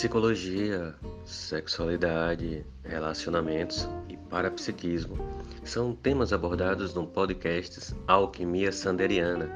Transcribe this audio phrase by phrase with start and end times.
[0.00, 0.94] Psicologia,
[1.26, 5.18] sexualidade, relacionamentos e parapsiquismo
[5.62, 9.50] são temas abordados no podcast Alquimia Sanderiana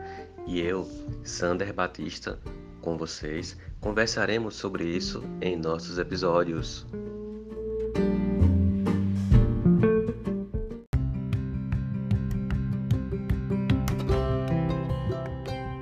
[0.46, 0.86] e eu,
[1.22, 2.39] Sander Batista,
[2.82, 6.86] com vocês, conversaremos sobre isso em nossos episódios.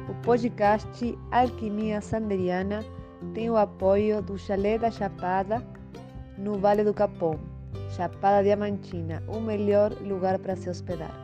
[0.08, 3.01] O podcast Alquimia Sanderiana
[3.34, 5.62] tem o apoio do Chalé da Chapada,
[6.38, 7.38] no Vale do Capão.
[7.96, 11.14] Chapada Diamantina, o melhor lugar para se hospedar.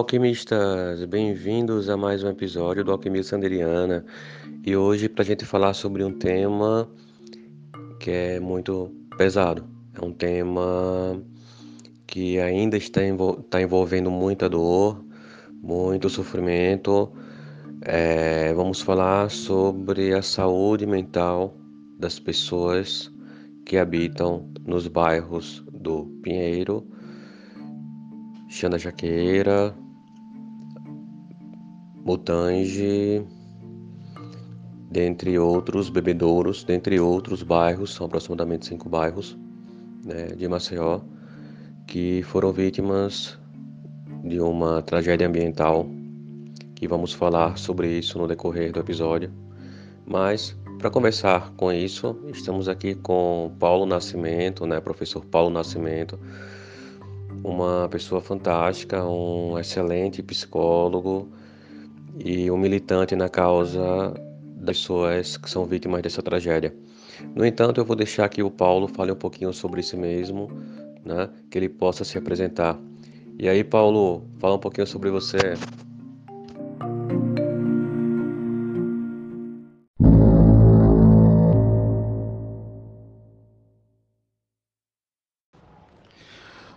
[0.00, 1.04] Alquimistas!
[1.04, 4.02] Bem-vindos a mais um episódio do Alquimia Sanderiana.
[4.64, 6.90] E hoje, para a gente falar sobre um tema
[7.98, 9.62] que é muito pesado.
[9.94, 11.22] É um tema
[12.06, 15.04] que ainda está, envol está envolvendo muita dor,
[15.62, 17.12] muito sofrimento.
[17.82, 21.54] É, vamos falar sobre a saúde mental
[21.98, 23.12] das pessoas
[23.66, 26.86] que habitam nos bairros do Pinheiro
[28.48, 29.72] Xanda Jaqueira,
[32.04, 33.22] Mutange,
[34.90, 39.38] dentre outros bebedouros, dentre outros bairros, são aproximadamente cinco bairros
[40.04, 41.00] né, de Maceió,
[41.86, 43.38] que foram vítimas
[44.24, 45.86] de uma tragédia ambiental,
[46.74, 49.30] que vamos falar sobre isso no decorrer do episódio.
[50.06, 56.18] Mas, para conversar com isso, estamos aqui com Paulo Nascimento, né, professor Paulo Nascimento,
[57.44, 61.28] uma pessoa fantástica, um excelente psicólogo
[62.18, 64.14] e um militante na causa
[64.56, 66.74] das pessoas que são vítimas dessa tragédia.
[67.34, 70.50] No entanto, eu vou deixar que o Paulo fale um pouquinho sobre si mesmo,
[71.04, 72.78] né, que ele possa se apresentar.
[73.38, 75.38] E aí, Paulo, fala um pouquinho sobre você.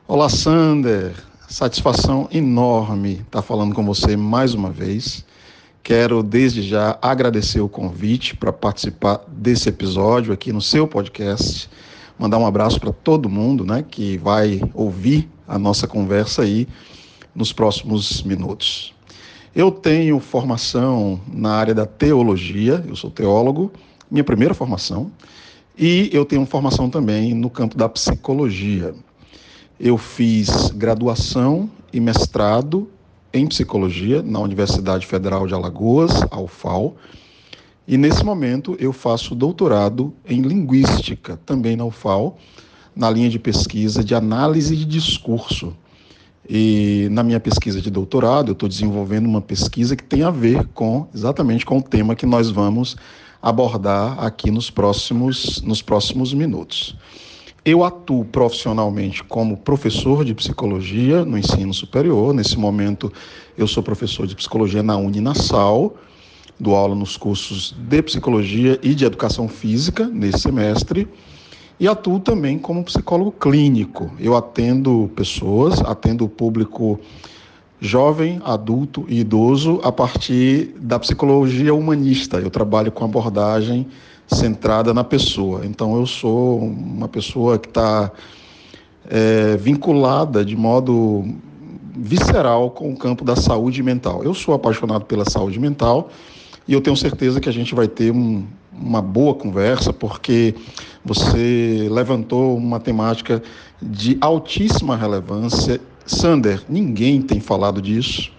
[0.07, 1.32] Olá, Sander.
[1.53, 5.23] Satisfação enorme estar falando com você mais uma vez.
[5.83, 11.69] Quero desde já agradecer o convite para participar desse episódio aqui no seu podcast.
[12.17, 16.67] Mandar um abraço para todo mundo, né, que vai ouvir a nossa conversa aí
[17.35, 18.91] nos próximos minutos.
[19.55, 23.71] Eu tenho formação na área da teologia, eu sou teólogo,
[24.09, 25.11] minha primeira formação,
[25.77, 28.95] e eu tenho formação também no campo da psicologia.
[29.85, 32.89] Eu fiz graduação e mestrado
[33.33, 36.95] em psicologia na Universidade Federal de Alagoas, a UFAL,
[37.85, 42.37] e nesse momento eu faço doutorado em linguística, também na UFAL,
[42.95, 45.75] na linha de pesquisa de análise de discurso.
[46.49, 50.65] E na minha pesquisa de doutorado, eu estou desenvolvendo uma pesquisa que tem a ver
[50.67, 52.95] com exatamente com o tema que nós vamos
[53.41, 56.95] abordar aqui nos próximos, nos próximos minutos.
[57.65, 62.33] Eu atuo profissionalmente como professor de psicologia no ensino superior.
[62.33, 63.09] Nesse momento,
[63.57, 65.95] eu sou professor de psicologia na Uninasal,
[66.59, 71.07] dou aula nos cursos de psicologia e de educação física nesse semestre.
[71.79, 74.11] E atuo também como psicólogo clínico.
[74.19, 76.99] Eu atendo pessoas, atendo o público
[77.79, 82.39] jovem, adulto e idoso a partir da psicologia humanista.
[82.39, 83.87] Eu trabalho com abordagem
[84.33, 85.65] centrada na pessoa.
[85.65, 88.11] Então, eu sou uma pessoa que está
[89.09, 91.25] é, vinculada de modo
[91.95, 94.23] visceral com o campo da saúde mental.
[94.23, 96.09] Eu sou apaixonado pela saúde mental
[96.67, 100.55] e eu tenho certeza que a gente vai ter um, uma boa conversa, porque
[101.03, 103.41] você levantou uma temática
[103.81, 105.79] de altíssima relevância.
[106.05, 108.31] Sander, ninguém tem falado disso.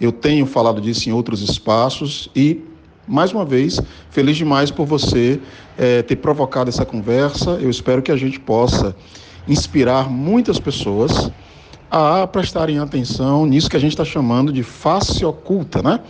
[0.00, 2.60] Eu tenho falado disso em outros espaços e
[3.06, 5.40] mais uma vez, feliz demais por você
[5.76, 7.52] é, ter provocado essa conversa.
[7.52, 8.94] Eu espero que a gente possa
[9.46, 11.30] inspirar muitas pessoas
[11.90, 16.00] a prestarem atenção nisso que a gente está chamando de face oculta, né?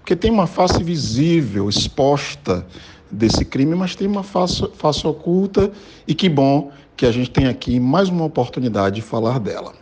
[0.00, 2.66] Porque tem uma face visível, exposta
[3.10, 5.70] desse crime, mas tem uma face, face oculta
[6.06, 9.72] e que bom que a gente tem aqui mais uma oportunidade de falar dela.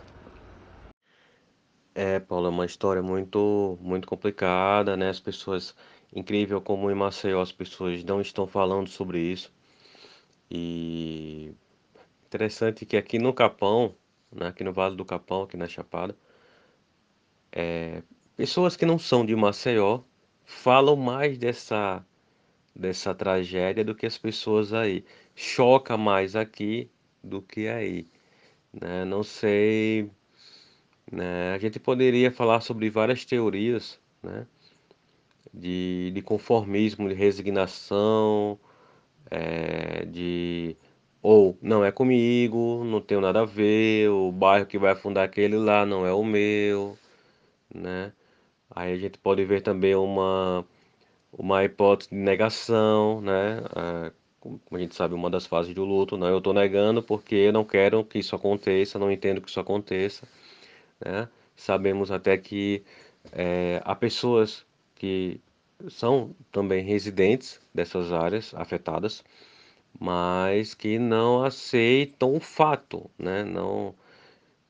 [1.95, 5.09] É, Paulo, é uma história muito, muito complicada, né?
[5.09, 5.73] As pessoas
[6.13, 9.51] Incrível como em Maceió as pessoas não estão falando sobre isso.
[10.49, 11.53] E
[12.25, 13.95] interessante que aqui no Capão,
[14.31, 16.15] né, aqui no Vale do Capão, aqui na Chapada,
[17.51, 18.01] é,
[18.35, 20.01] pessoas que não são de Maceió
[20.45, 22.05] falam mais dessa
[22.75, 25.03] dessa tragédia do que as pessoas aí.
[25.35, 26.89] Choca mais aqui
[27.23, 28.07] do que aí.
[28.73, 29.05] Né?
[29.05, 30.11] Não sei.
[31.11, 31.53] Né?
[31.53, 34.47] A gente poderia falar sobre várias teorias né?
[35.53, 38.59] De, de conformismo, de resignação,
[39.31, 40.77] é, de
[41.21, 45.57] ou não é comigo, não tenho nada a ver, o bairro que vai afundar aquele
[45.57, 46.97] lá não é o meu,
[47.73, 48.13] né?
[48.71, 50.65] Aí a gente pode ver também uma
[51.31, 53.61] uma hipótese de negação, né?
[53.75, 56.29] É, como a gente sabe, uma das fases do luto, né?
[56.31, 60.27] Eu estou negando porque eu não quero que isso aconteça, não entendo que isso aconteça,
[61.05, 61.29] né?
[61.55, 62.83] Sabemos até que
[63.33, 64.66] é, há pessoas
[64.97, 65.39] que
[65.89, 69.23] são também residentes dessas áreas afetadas,
[69.99, 73.43] mas que não aceitam o fato, né?
[73.43, 73.95] Não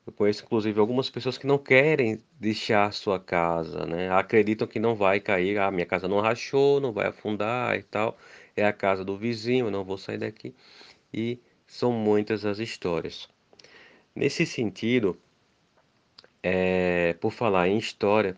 [0.08, 4.10] eu conheço inclusive algumas pessoas que não querem deixar sua casa, né?
[4.10, 8.16] Acreditam que não vai cair, ah, minha casa não rachou, não vai afundar e tal.
[8.56, 10.54] É a casa do vizinho, eu não vou sair daqui.
[11.12, 13.28] E são muitas as histórias.
[14.16, 15.18] Nesse sentido,
[16.42, 18.36] é, por falar em história,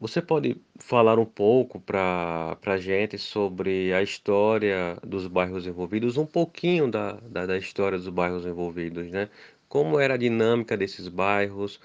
[0.00, 6.26] você pode falar um pouco para a gente sobre a história dos bairros envolvidos, um
[6.26, 9.28] pouquinho da, da, da história dos bairros envolvidos, né?
[9.68, 11.80] como era a dinâmica desses bairros,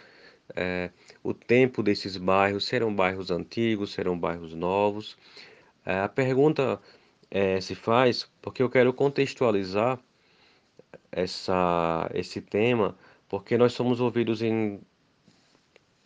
[0.55, 0.89] é,
[1.23, 5.17] o tempo desses bairros, serão bairros antigos, serão bairros novos.
[5.85, 6.79] É, a pergunta
[7.31, 9.99] é, se faz porque eu quero contextualizar
[11.11, 12.95] essa, esse tema,
[13.27, 14.79] porque nós somos ouvidos em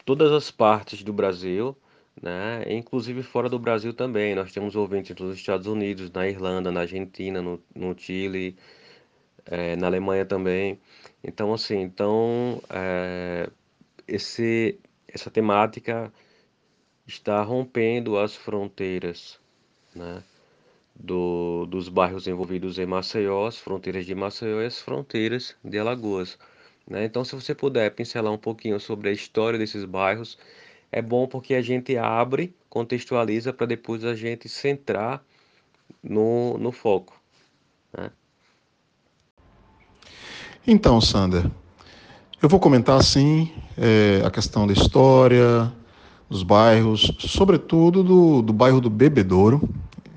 [0.06, 1.76] todas as partes do Brasil,
[2.22, 2.64] né?
[2.68, 4.36] inclusive fora do Brasil também.
[4.36, 8.58] Nós temos ouvintes nos Estados Unidos, na Irlanda, na Argentina, no, no Chile,
[9.46, 10.80] é, na Alemanha também.
[11.24, 13.50] Então, assim, então, é,
[14.08, 16.12] esse, essa temática
[17.08, 19.40] está rompendo as fronteiras,
[19.96, 20.24] né?
[21.00, 26.40] Do, dos bairros envolvidos em Maceió, as fronteiras de Maceió e as fronteiras de Alagoas.
[26.88, 27.06] Né?
[27.06, 30.40] Então, se você puder pincelar um pouquinho sobre a história desses bairros,
[30.92, 35.22] é bom porque a gente abre, contextualiza para depois a gente centrar
[36.04, 37.20] no, no foco.
[37.96, 38.10] Né?
[40.66, 41.50] Então, Sander,
[42.42, 45.72] eu vou comentar assim é, a questão da história,
[46.30, 49.68] dos bairros, sobretudo do, do bairro do Bebedouro,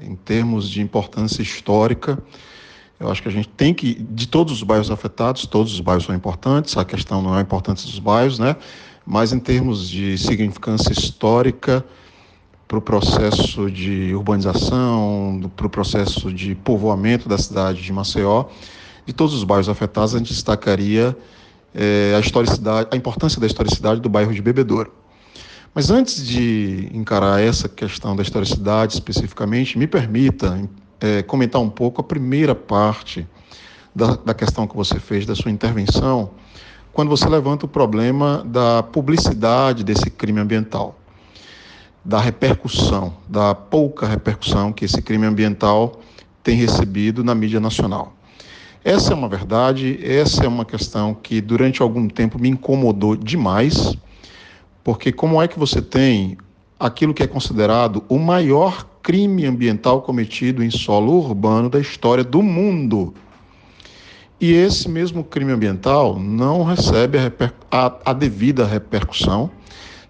[0.01, 2.19] em termos de importância histórica.
[2.99, 6.05] Eu acho que a gente tem que, de todos os bairros afetados, todos os bairros
[6.05, 8.57] são importantes, a questão não é a importância dos bairros, né?
[9.05, 11.85] Mas em termos de significância histórica,
[12.71, 18.45] para o processo de urbanização, para o processo de povoamento da cidade de Maceió,
[19.05, 21.17] de todos os bairros afetados, a gente destacaria
[21.75, 24.93] é, a historicidade, a importância da historicidade do bairro de Bebedouro.
[25.75, 30.69] Mas antes de encarar essa questão da historicidade especificamente, me permita
[31.01, 33.27] é, comentar um pouco a primeira parte
[33.93, 36.31] da, da questão que você fez, da sua intervenção,
[36.93, 40.99] quando você levanta o problema da publicidade desse crime ambiental,
[42.05, 46.01] da repercussão, da pouca repercussão que esse crime ambiental
[46.43, 48.15] tem recebido na mídia nacional.
[48.83, 53.95] Essa é uma verdade, essa é uma questão que durante algum tempo me incomodou demais,
[54.83, 56.39] porque como é que você tem
[56.79, 62.43] aquilo que é considerado o maior crime ambiental cometido em solo urbano da história do
[62.43, 63.15] mundo?
[64.41, 67.31] E esse mesmo crime ambiental não recebe a,
[67.71, 69.51] a, a devida repercussão,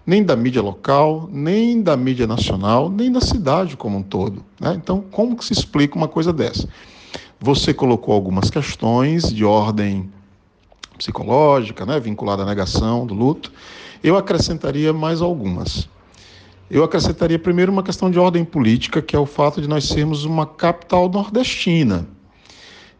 [0.05, 4.43] nem da mídia local, nem da mídia nacional, nem da cidade como um todo.
[4.57, 4.73] Né?
[4.81, 6.65] Então, como que se explica uma coisa dessa?
[7.41, 10.09] Você colocou algumas questões de ordem
[10.97, 13.51] psicológica, né, vinculada à negação do luto.
[14.01, 15.89] Eu acrescentaria mais algumas.
[16.69, 20.23] Eu acrescentaria primeiro uma questão de ordem política, que é o fato de nós sermos
[20.23, 22.07] uma capital nordestina.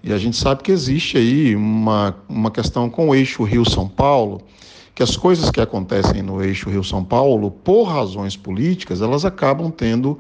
[0.04, 4.42] E a gente sabe que existe aí uma, uma questão com o eixo Rio-São Paulo,
[4.96, 10.18] que as coisas que acontecem no eixo Rio-São Paulo, por razões políticas, elas acabam tendo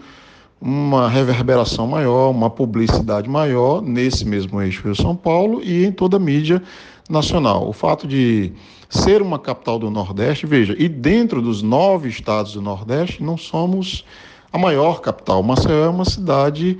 [0.61, 6.19] uma reverberação maior, uma publicidade maior nesse mesmo eixo Rio-São Paulo e em toda a
[6.19, 6.61] mídia
[7.09, 7.67] nacional.
[7.67, 8.53] O fato de
[8.87, 14.05] ser uma capital do Nordeste, veja, e dentro dos nove estados do Nordeste, não somos
[14.53, 15.41] a maior capital.
[15.41, 16.77] Maceió é uma cidade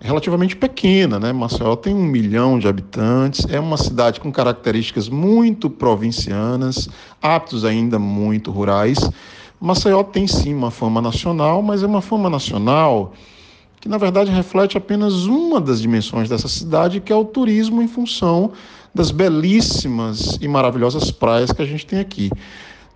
[0.00, 1.32] relativamente pequena, né?
[1.32, 6.88] Maceió tem um milhão de habitantes, é uma cidade com características muito provincianas,
[7.20, 8.98] hábitos ainda muito rurais.
[9.60, 13.12] Maceió tem sim uma fama nacional, mas é uma fama nacional
[13.80, 17.88] que na verdade reflete apenas uma das dimensões dessa cidade, que é o turismo em
[17.88, 18.52] função
[18.94, 22.30] das belíssimas e maravilhosas praias que a gente tem aqui.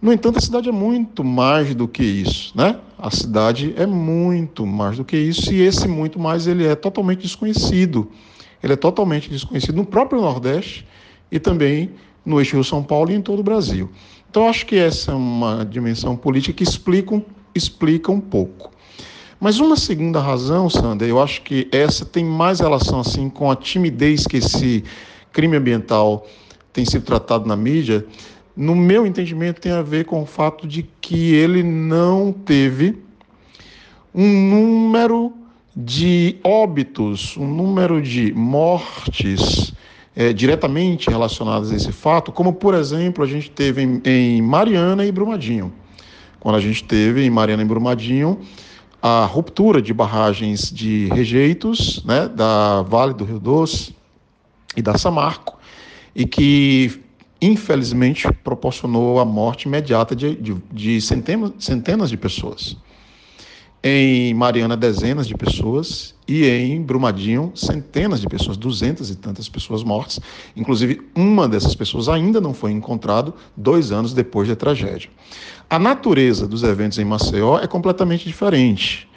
[0.02, 2.76] No entanto, a cidade é muito mais do que isso, né?
[2.98, 7.22] A cidade é muito mais do que isso e esse muito mais ele é totalmente
[7.22, 8.10] desconhecido.
[8.60, 10.84] Ele é totalmente desconhecido no próprio Nordeste
[11.30, 11.92] e também
[12.26, 13.92] no eixo Rio-São Paulo e em todo o Brasil.
[14.28, 17.22] Então, acho que essa é uma dimensão política que explica,
[17.54, 18.72] explica um pouco.
[19.38, 23.54] Mas uma segunda razão, Sander, eu acho que essa tem mais relação assim com a
[23.54, 24.82] timidez que esse
[25.32, 26.26] crime ambiental
[26.72, 28.06] tem sido tratado na mídia,
[28.56, 32.98] no meu entendimento, tem a ver com o fato de que ele não teve
[34.14, 35.32] um número
[35.74, 39.72] de óbitos, um número de mortes
[40.14, 45.04] é, diretamente relacionadas a esse fato, como, por exemplo, a gente teve em, em Mariana
[45.06, 45.72] e Brumadinho.
[46.38, 48.40] Quando a gente teve em Mariana e Brumadinho
[49.00, 53.96] a ruptura de barragens de rejeitos né, da Vale do Rio Doce
[54.76, 55.58] e da Samarco,
[56.14, 57.01] e que
[57.42, 62.76] infelizmente, proporcionou a morte imediata de, de, de centenas, centenas de pessoas.
[63.82, 69.82] Em Mariana, dezenas de pessoas, e em Brumadinho, centenas de pessoas, duzentas e tantas pessoas
[69.82, 70.20] mortas.
[70.56, 75.10] Inclusive, uma dessas pessoas ainda não foi encontrado dois anos depois da tragédia.
[75.68, 79.08] A natureza dos eventos em Maceió é completamente diferente.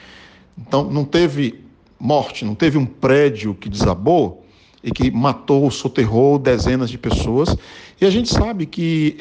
[0.57, 1.63] Então, não teve
[1.99, 4.44] morte, não teve um prédio que desabou,
[4.85, 7.57] e que matou, soterrou dezenas de pessoas.
[7.99, 9.17] E a gente sabe que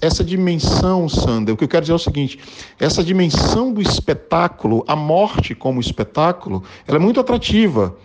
[0.00, 2.38] essa dimensão, Sander, o que eu quero dizer é o seguinte:
[2.78, 7.96] essa dimensão do espetáculo, a morte como espetáculo, ela é muito atrativa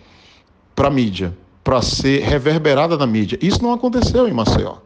[0.74, 3.38] para a mídia, para ser reverberada na mídia.
[3.40, 4.78] Isso não aconteceu em Maceió.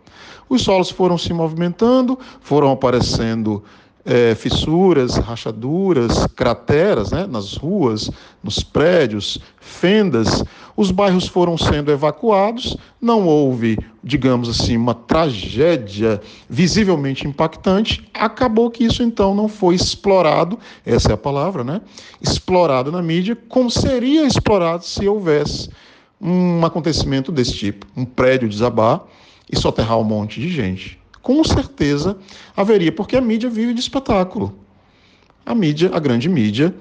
[0.47, 3.62] Os solos foram se movimentando, foram aparecendo
[4.11, 8.11] é, fissuras, rachaduras, crateras né, nas ruas,
[8.43, 10.43] nos prédios, fendas.
[10.76, 18.05] Os bairros foram sendo evacuados, não houve, digamos assim, uma tragédia visivelmente impactante.
[18.12, 21.81] Acabou que isso então não foi explorado, essa é a palavra, né?
[22.21, 25.71] Explorado na mídia, como seria explorado se houvesse
[26.21, 29.05] um acontecimento desse tipo, um prédio desabar
[29.49, 32.17] e soterrar um monte de gente com certeza
[32.57, 34.53] haveria, porque a mídia vive de espetáculo.
[35.45, 36.75] A mídia, a grande mídia,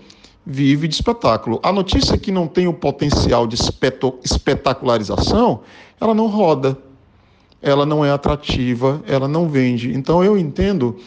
[0.46, 1.60] vive de espetáculo.
[1.64, 3.56] A notícia que não tem o potencial de
[4.24, 5.62] espetacularização,
[6.00, 6.78] ela não roda,
[7.62, 9.94] ela não é atrativa, ela não vende.
[9.94, 10.98] Então eu entendo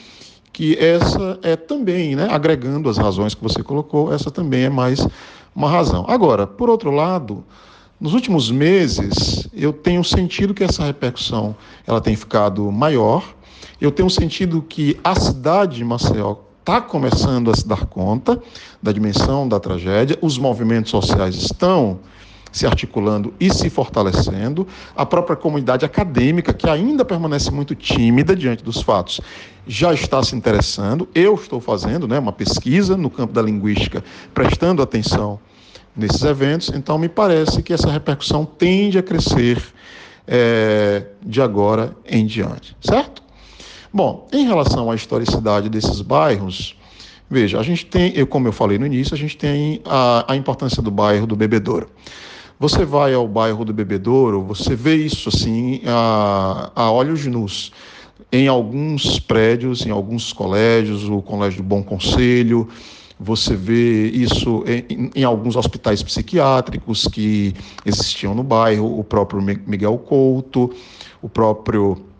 [0.53, 5.07] que essa é também, né, agregando as razões que você colocou, essa também é mais
[5.55, 6.05] uma razão.
[6.07, 7.43] Agora, por outro lado,
[8.03, 11.55] nos últimos meses, eu tenho sentido que essa repercussão
[11.87, 13.23] ela tem ficado maior.
[13.81, 18.43] Eu tenho sentido que a cidade de Maceió está começando a se dar conta
[18.83, 20.19] da dimensão da tragédia.
[20.21, 22.01] Os movimentos sociais estão
[22.51, 24.67] se articulando e se fortalecendo.
[24.97, 29.21] A própria comunidade acadêmica, que ainda permanece muito tímida diante dos fatos,
[29.65, 31.09] já está se interessando.
[31.15, 34.03] Eu estou fazendo né, uma pesquisa no campo da linguística,
[34.35, 35.39] prestando atenção
[35.97, 36.71] nesses eventos.
[36.75, 39.63] Então, me parece que essa repercussão tende a crescer
[40.27, 43.23] é, de agora em diante, certo?
[43.93, 46.75] Bom, em relação à historicidade desses bairros,
[47.29, 50.37] veja, a gente tem, eu, como eu falei no início, a gente tem a, a
[50.37, 51.91] importância do bairro do Bebedouro.
[52.59, 57.73] Você vai ao bairro do Bebedouro, você vê isso assim a, a olhos nus.
[58.31, 62.69] Em alguns prédios, em alguns colégios, o Colégio do Bom Conselho,
[63.23, 67.55] você vê isso em, em, alguns hospitais psiquiátricos que
[67.87, 70.73] existiam no bairro, o próprio Miguel Couto,
[71.23, 72.12] o próprio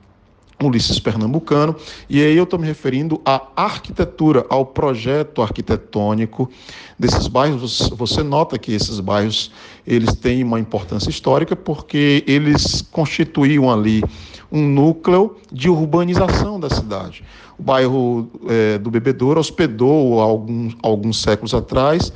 [0.67, 1.75] Ulisses Pernambucano,
[2.09, 6.51] e aí eu estou me referindo à arquitetura, ao projeto arquitetônico
[6.99, 7.91] desses bairros.
[7.97, 9.51] Você nota que esses bairros
[9.87, 14.03] eles têm uma importância histórica porque eles constituíam ali
[14.51, 17.25] um núcleo de urbanização da cidade.
[17.59, 22.13] O bairro é, do Bebedouro hospedou alguns, alguns séculos atrás.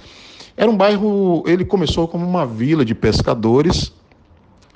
[0.56, 3.92] Era um bairro, ele começou como uma vila de pescadores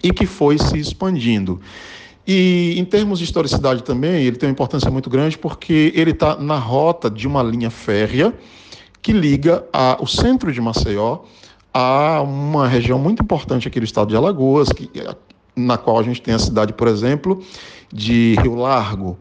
[0.03, 1.61] e que foi se expandindo.
[2.33, 6.37] E em termos de historicidade também, ele tem uma importância muito grande porque ele está
[6.37, 8.33] na rota de uma linha férrea
[9.03, 11.23] que liga a, o centro de Maceió
[11.75, 14.89] a uma região muito importante aqui do estado de Alagoas, que,
[15.57, 17.43] na qual a gente tem a cidade, por exemplo,
[17.93, 19.19] de Rio Largo.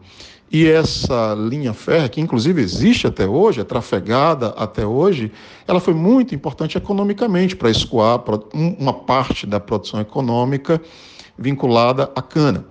[0.48, 5.32] E essa linha férrea, que inclusive existe até hoje, é trafegada até hoje,
[5.66, 8.22] ela foi muito importante economicamente para escoar
[8.54, 10.80] uma parte da produção econômica
[11.36, 12.66] vinculada à cana.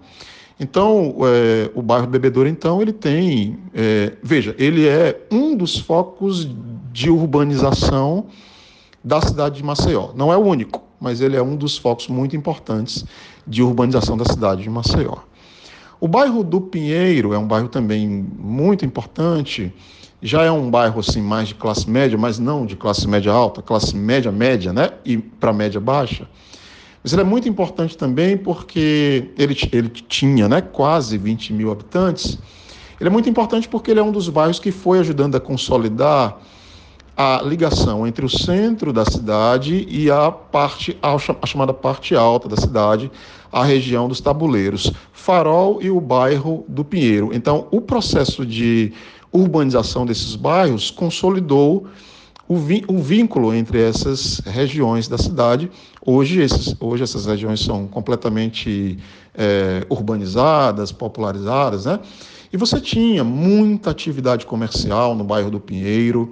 [0.59, 6.49] Então, é, o bairro Bebedouro, então, ele tem, é, veja, ele é um dos focos
[6.91, 8.25] de urbanização
[9.03, 10.09] da cidade de Maceió.
[10.13, 13.05] Não é o único, mas ele é um dos focos muito importantes
[13.47, 15.15] de urbanização da cidade de Maceió.
[16.01, 19.73] O bairro do Pinheiro é um bairro também muito importante.
[20.21, 23.61] Já é um bairro assim mais de classe média, mas não de classe média alta,
[23.61, 24.91] classe média média, né?
[25.05, 26.27] E para média baixa.
[27.03, 32.37] Mas ele é muito importante também porque ele, ele tinha né, quase 20 mil habitantes.
[32.99, 36.37] Ele é muito importante porque ele é um dos bairros que foi ajudando a consolidar
[37.15, 42.55] a ligação entre o centro da cidade e a parte a chamada parte alta da
[42.55, 43.11] cidade,
[43.51, 47.31] a região dos tabuleiros, Farol e o bairro do Pinheiro.
[47.33, 48.93] Então, o processo de
[49.33, 51.87] urbanização desses bairros consolidou
[52.49, 55.69] o, o vínculo entre essas regiões da cidade.
[56.03, 58.97] Hoje, esses, hoje essas regiões são completamente
[59.35, 61.99] é, urbanizadas, popularizadas, né?
[62.51, 66.31] E você tinha muita atividade comercial no bairro do Pinheiro,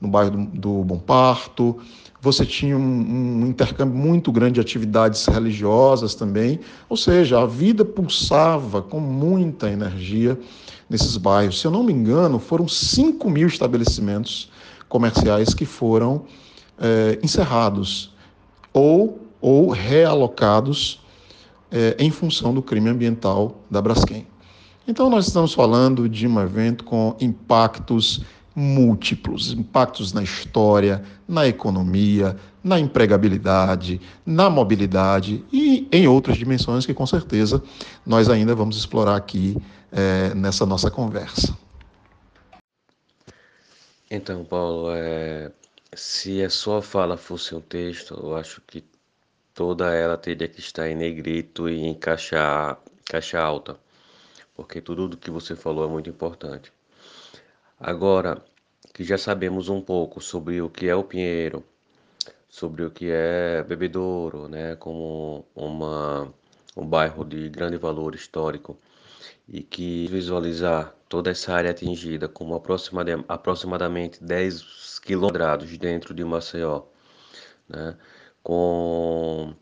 [0.00, 1.76] no bairro do, do Bom Parto.
[2.22, 6.60] Você tinha um, um, intercâmbio muito grande de atividades religiosas também.
[6.88, 10.38] Ou seja, a vida pulsava com muita energia
[10.88, 11.60] nesses bairros.
[11.60, 14.49] Se eu não me engano, foram 5 mil estabelecimentos
[14.90, 16.24] comerciais que foram
[16.78, 18.12] é, encerrados
[18.74, 21.00] ou, ou realocados
[21.70, 24.26] é, em função do crime ambiental da Braskem.
[24.86, 28.22] Então, nós estamos falando de um evento com impactos
[28.54, 36.92] múltiplos impactos na história, na economia, na empregabilidade, na mobilidade e em outras dimensões que
[36.92, 37.62] com certeza
[38.04, 39.56] nós ainda vamos explorar aqui
[39.92, 41.56] é, nessa nossa conversa.
[44.12, 45.52] Então, Paulo, é,
[45.94, 48.84] se a sua fala fosse um texto, eu acho que
[49.54, 53.78] toda ela teria que estar em negrito e em caixa, caixa alta,
[54.54, 56.72] porque tudo do que você falou é muito importante.
[57.78, 58.44] Agora
[58.94, 61.64] que já sabemos um pouco sobre o que é o Pinheiro,
[62.48, 66.32] sobre o que é Bebedouro, né, como uma,
[66.76, 68.76] um bairro de grande valor histórico,
[69.50, 76.84] e que visualizar toda essa área atingida como aproximadamente 10 quilômetros dentro de Maceió,
[77.68, 77.96] né,
[78.42, 79.52] com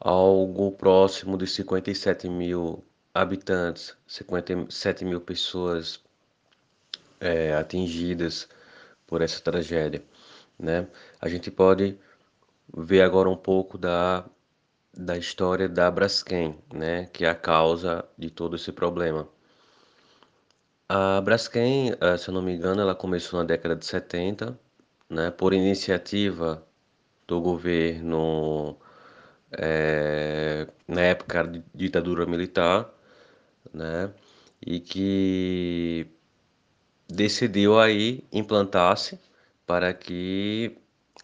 [0.00, 6.00] algo próximo de 57 mil habitantes, 57 mil pessoas
[7.18, 8.48] é, atingidas
[9.06, 10.04] por essa tragédia,
[10.58, 10.86] né?
[11.20, 11.98] A gente pode
[12.76, 14.24] ver agora um pouco da
[14.96, 19.28] da história da Braskem, né, que é a causa de todo esse problema.
[20.88, 24.58] A Braskem, eh, se eu não me engano, ela começou na década de 70,
[25.10, 26.66] né, por iniciativa
[27.26, 28.76] do governo
[29.52, 32.90] é, na época de ditadura militar,
[33.72, 34.12] né,
[34.64, 36.06] e que
[37.08, 39.18] decidiu aí implantar-se
[39.66, 40.76] para que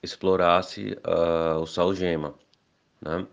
[0.03, 2.35] explorasse uh, o salgema.
[3.01, 3.27] Né?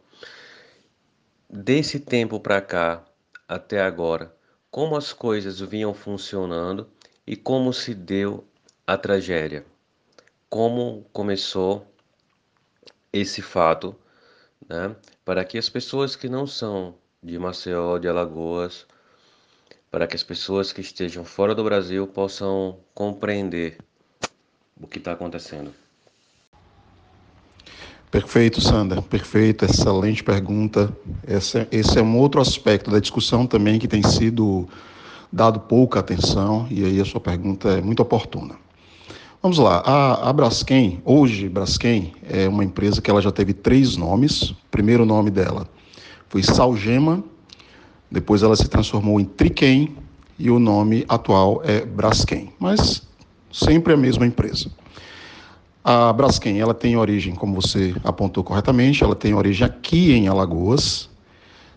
[1.52, 3.04] Desse tempo para cá
[3.48, 4.32] até agora,
[4.70, 6.88] como as coisas vinham funcionando
[7.26, 8.48] e como se deu
[8.86, 9.66] a tragédia,
[10.48, 11.92] como começou
[13.12, 13.96] esse fato,
[14.70, 14.96] né?
[15.26, 18.86] para que as pessoas que não são de Maceió, de Alagoas,
[19.90, 23.80] para que as pessoas que estejam fora do Brasil possam compreender
[24.80, 25.74] o que está acontecendo.
[28.12, 29.02] Perfeito, Sandra.
[29.02, 30.92] Perfeito, excelente pergunta.
[31.28, 34.68] Esse, esse é um outro aspecto da discussão também que tem sido
[35.32, 38.56] dado pouca atenção e aí a sua pergunta é muito oportuna.
[39.42, 43.96] Vamos lá, a, a Braskem, hoje Braskem é uma empresa que ela já teve três
[43.96, 44.50] nomes.
[44.50, 45.68] O primeiro nome dela
[46.28, 47.24] foi Salgema
[48.12, 49.96] depois ela se transformou em Triquem
[50.38, 53.08] e o nome atual é Braskem, mas
[53.52, 54.72] sempre a mesma empresa.
[55.84, 61.10] A Braskem, ela tem origem, como você apontou corretamente, ela tem origem aqui em Alagoas,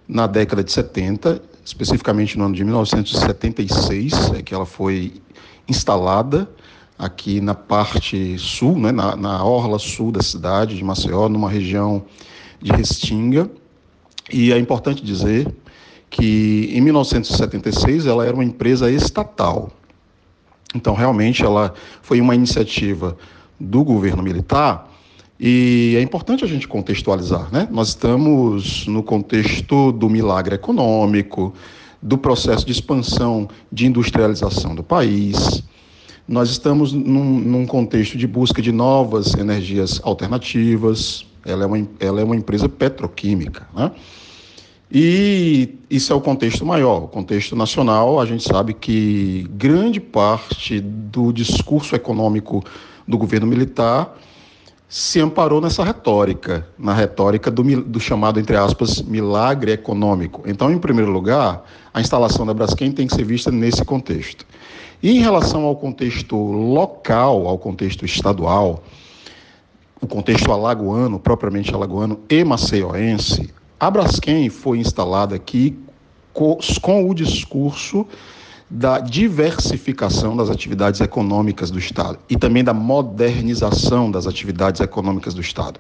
[0.09, 5.15] na década de 70, especificamente no ano de 1976, é que ela foi
[5.69, 6.49] instalada
[6.99, 12.05] aqui na parte sul, né, na, na orla sul da cidade de Maceió, numa região
[12.61, 13.51] de Restinga.
[14.33, 15.53] E é importante dizer
[16.11, 19.71] que em 1976 ela era uma empresa estatal.
[20.75, 23.17] Então, realmente, ela foi uma iniciativa
[23.63, 24.91] do governo militar
[25.45, 27.67] e é importante a gente contextualizar, né?
[27.69, 31.53] Nós estamos no contexto do milagre econômico,
[32.01, 35.65] do processo de expansão de industrialização do país.
[36.29, 41.27] Nós estamos num, num contexto de busca de novas energias alternativas.
[41.45, 43.91] Ela é uma, ela é uma empresa petroquímica, né?
[44.95, 47.05] E isso é o contexto maior.
[47.05, 52.63] O contexto nacional, a gente sabe que grande parte do discurso econômico
[53.13, 54.17] do governo militar
[54.89, 60.43] se amparou nessa retórica, na retórica do, do, chamado, entre aspas, milagre econômico.
[60.47, 64.45] Então, em primeiro lugar, a instalação da Braskem tem que ser vista nesse contexto.
[65.03, 68.85] E em relação ao contexto local, ao contexto estadual,
[70.01, 75.79] o contexto alagoano, propriamente alagoano e maceioense, a Braskem foi instalada aqui
[76.35, 78.07] com o discurso
[78.75, 85.43] da diversificação das atividades econômicas do Estado e também da modernização das atividades econômicas do
[85.43, 85.79] Estado.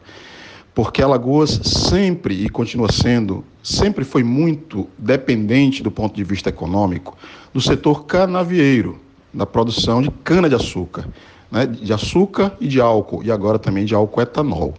[0.74, 7.16] Porque Alagoas sempre e continua sendo, sempre foi muito dependente do ponto de vista econômico
[7.54, 9.00] do setor canavieiro,
[9.32, 11.08] da produção de cana-de-açúcar,
[11.50, 14.74] né, de açúcar e de álcool, e agora também de álcool etanol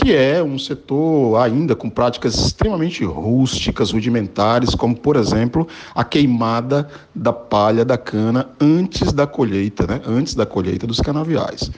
[0.00, 6.88] que é um setor ainda com práticas extremamente rústicas, rudimentares, como, por exemplo, a queimada
[7.14, 10.00] da palha da cana antes da colheita, né?
[10.06, 11.70] antes da colheita dos canaviais.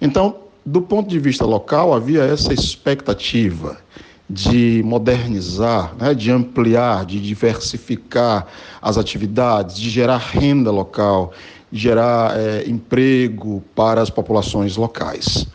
[0.00, 3.76] Então, do ponto de vista local, havia essa expectativa
[4.28, 8.46] de modernizar, né, de ampliar, de diversificar
[8.80, 11.32] as atividades, de gerar renda local,
[11.70, 15.46] gerar é, emprego para as populações locais.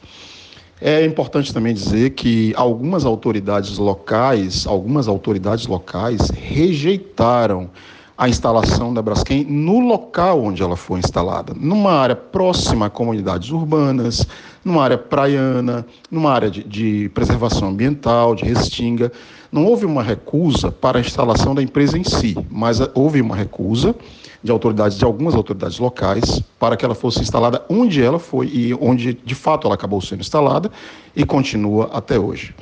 [0.80, 7.70] É importante também dizer que algumas autoridades locais, algumas autoridades locais rejeitaram
[8.16, 13.50] a instalação da Braskem no local onde ela foi instalada, numa área próxima a comunidades
[13.50, 14.28] urbanas,
[14.68, 19.12] numa área praiana, numa área de, de preservação ambiental, de restinga.
[19.52, 23.96] Não houve uma recusa para a instalação da empresa em si, mas houve uma recusa
[24.44, 28.74] de autoridades, de algumas autoridades locais, para que ela fosse instalada onde ela foi e
[28.80, 30.70] onde de fato ela acabou sendo instalada
[31.16, 32.54] e continua até hoje.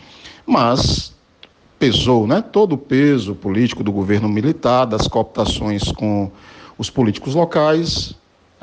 [0.45, 1.13] Mas
[1.79, 2.41] pesou, né?
[2.41, 6.31] Todo o peso político do governo militar, das cooptações com
[6.77, 8.15] os políticos locais,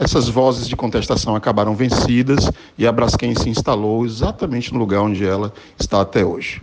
[0.03, 5.25] essas vozes de contestação acabaram vencidas e a Braskem se instalou exatamente no lugar onde
[5.25, 6.61] ela está até hoje.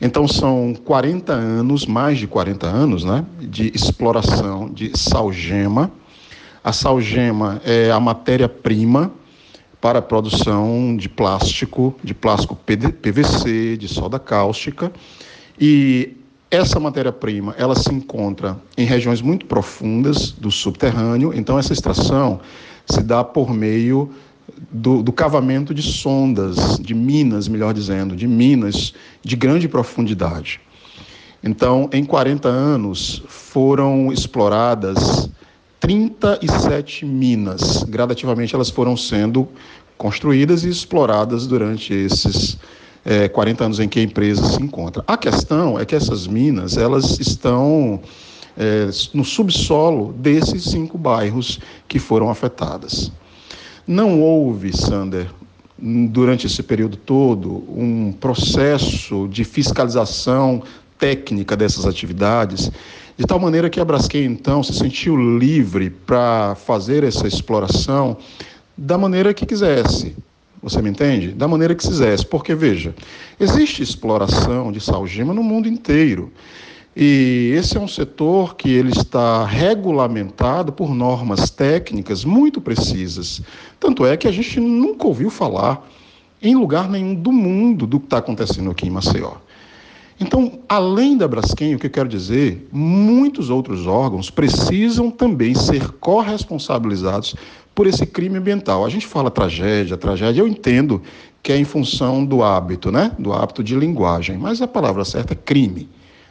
[0.00, 5.90] Então são 40 anos, mais de 40 anos, né, de exploração de salgema.
[6.62, 9.12] A salgema é a matéria-prima
[9.80, 14.92] para a produção de plástico, de plástico PVC, de soda cáustica.
[15.58, 16.16] E
[16.50, 22.40] essa matéria-prima, ela se encontra em regiões muito profundas do subterrâneo, então essa extração
[22.86, 24.10] se dá por meio
[24.70, 30.60] do, do, cavamento de sondas, de minas, melhor dizendo, de minas de grande profundidade.
[31.42, 35.30] Então, em 40 anos, foram exploradas
[35.78, 37.84] 37 minas.
[37.84, 39.48] Gradativamente, elas foram sendo
[39.96, 42.58] construídas e exploradas durante esses
[43.04, 45.02] é, 40 anos em que a empresa se encontra.
[45.06, 48.00] A questão é que essas minas elas estão
[48.56, 51.58] é, no subsolo desses cinco bairros
[51.88, 53.10] que foram afetadas.
[53.86, 55.28] Não houve, Sander,
[55.78, 60.62] durante esse período todo, um processo de fiscalização
[60.98, 62.70] técnica dessas atividades,
[63.16, 68.16] de tal maneira que a Braskem, então, se sentiu livre para fazer essa exploração
[68.76, 70.14] da maneira que quisesse.
[70.62, 71.28] Você me entende?
[71.28, 72.24] Da maneira que quisesse.
[72.26, 72.94] Porque, veja,
[73.38, 76.30] existe exploração de salgema no mundo inteiro.
[76.94, 83.40] E esse é um setor que ele está regulamentado por normas técnicas muito precisas.
[83.78, 85.88] Tanto é que a gente nunca ouviu falar
[86.42, 89.34] em lugar nenhum do mundo do que está acontecendo aqui em Maceió.
[90.18, 95.92] Então, além da Braskem, o que eu quero dizer, muitos outros órgãos precisam também ser
[95.92, 97.34] corresponsabilizados
[97.74, 98.84] por esse crime ambiental.
[98.84, 101.02] A gente fala tragédia, tragédia, eu entendo
[101.42, 103.12] que é em função do hábito, né?
[103.18, 105.88] Do hábito de linguagem, mas a palavra certa é crime.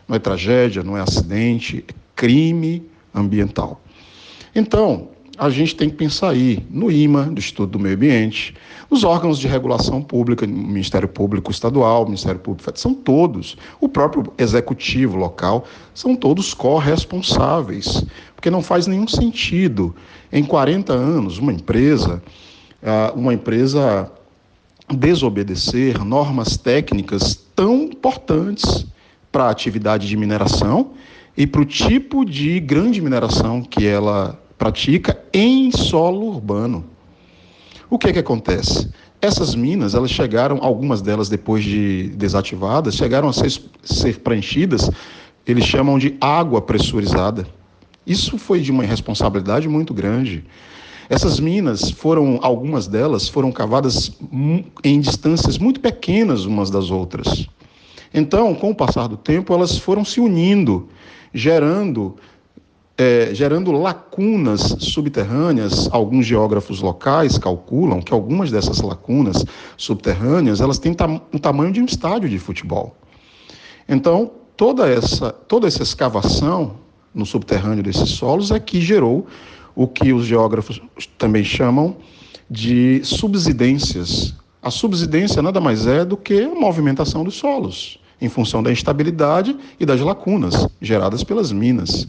[0.08, 3.82] Não é tragédia, não é acidente, é crime ambiental.
[4.54, 8.54] Então, a gente tem que pensar aí no IMA, do Estudo do Meio Ambiente,
[8.92, 14.34] nos órgãos de regulação pública, Ministério Público Estadual, Ministério Público Federal, são todos, o próprio
[14.38, 18.04] executivo local, são todos corresponsáveis,
[18.36, 19.96] porque não faz nenhum sentido
[20.32, 22.22] em 40 anos uma empresa,
[22.84, 24.12] ah, uma empresa
[24.90, 28.86] desobedecer normas técnicas tão importantes
[29.32, 30.92] para a atividade de mineração
[31.38, 36.86] e para o tipo de grande mineração que ela pratica em solo urbano.
[37.90, 38.90] O que é que acontece?
[39.22, 43.52] Essas minas, elas chegaram, algumas delas depois de desativadas, chegaram a ser,
[43.84, 44.90] ser preenchidas,
[45.46, 47.48] eles chamam de água pressurizada.
[48.10, 50.44] Isso foi de uma irresponsabilidade muito grande.
[51.08, 54.12] Essas minas foram, algumas delas foram cavadas
[54.84, 57.48] em distâncias muito pequenas umas das outras.
[58.12, 60.90] Então, com o passar do tempo, elas foram se unindo,
[61.32, 62.16] gerando
[62.98, 65.88] é, gerando lacunas subterrâneas.
[65.92, 69.46] Alguns geógrafos locais calculam que algumas dessas lacunas
[69.78, 72.98] subterrâneas elas têm tam o tamanho de um estádio de futebol.
[73.88, 79.28] Então, toda essa, toda essa escavação no subterrâneo desses solos é que gerou
[79.76, 80.82] o que os geógrafos
[81.18, 81.98] também chamam
[82.50, 84.36] de subsidências.
[84.62, 89.56] A subsidência nada mais é do que a movimentação dos solos, em função da instabilidade
[89.80, 92.08] e das lacunas geradas pelas minas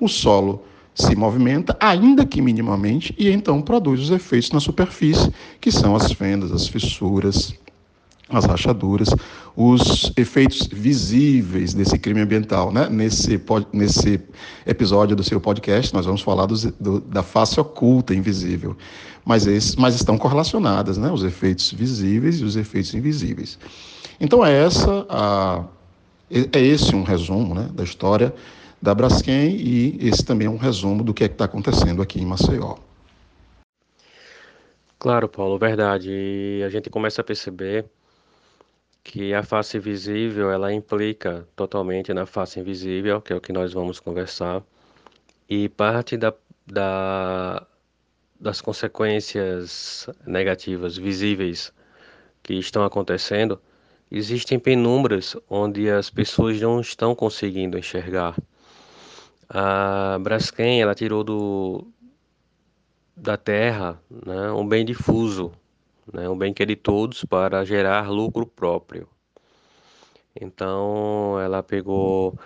[0.00, 5.72] o solo se movimenta, ainda que minimamente, e então produz os efeitos na superfície, que
[5.72, 7.52] são as fendas, as fissuras,
[8.28, 9.08] as rachaduras,
[9.56, 12.72] os efeitos visíveis desse crime ambiental.
[12.72, 12.88] Né?
[12.88, 13.40] Nesse,
[13.72, 14.20] nesse
[14.66, 18.76] episódio do seu podcast, nós vamos falar do, do, da face oculta, invisível.
[19.24, 21.10] Mas, esses, mas estão correlacionadas, né?
[21.10, 23.58] os efeitos visíveis e os efeitos invisíveis.
[24.20, 25.64] Então, é, essa a,
[26.30, 28.34] é esse um resumo né, da história
[28.80, 32.26] da Braskem e esse também é um resumo do que é está acontecendo aqui em
[32.26, 32.76] Maceió.
[34.98, 36.10] Claro, Paulo, verdade.
[36.10, 37.86] E a gente começa a perceber
[39.04, 43.72] que a face visível ela implica totalmente na face invisível, que é o que nós
[43.72, 44.62] vamos conversar,
[45.48, 46.32] e parte da,
[46.66, 47.66] da,
[48.40, 51.72] das consequências negativas visíveis
[52.42, 53.60] que estão acontecendo,
[54.10, 58.34] existem penumbras onde as pessoas não estão conseguindo enxergar.
[59.48, 61.86] A Braskem, ela tirou do,
[63.14, 65.52] da terra né, um bem difuso,
[66.12, 69.08] né, um bem que é de todos para gerar lucro próprio.
[70.38, 72.38] Então, ela pegou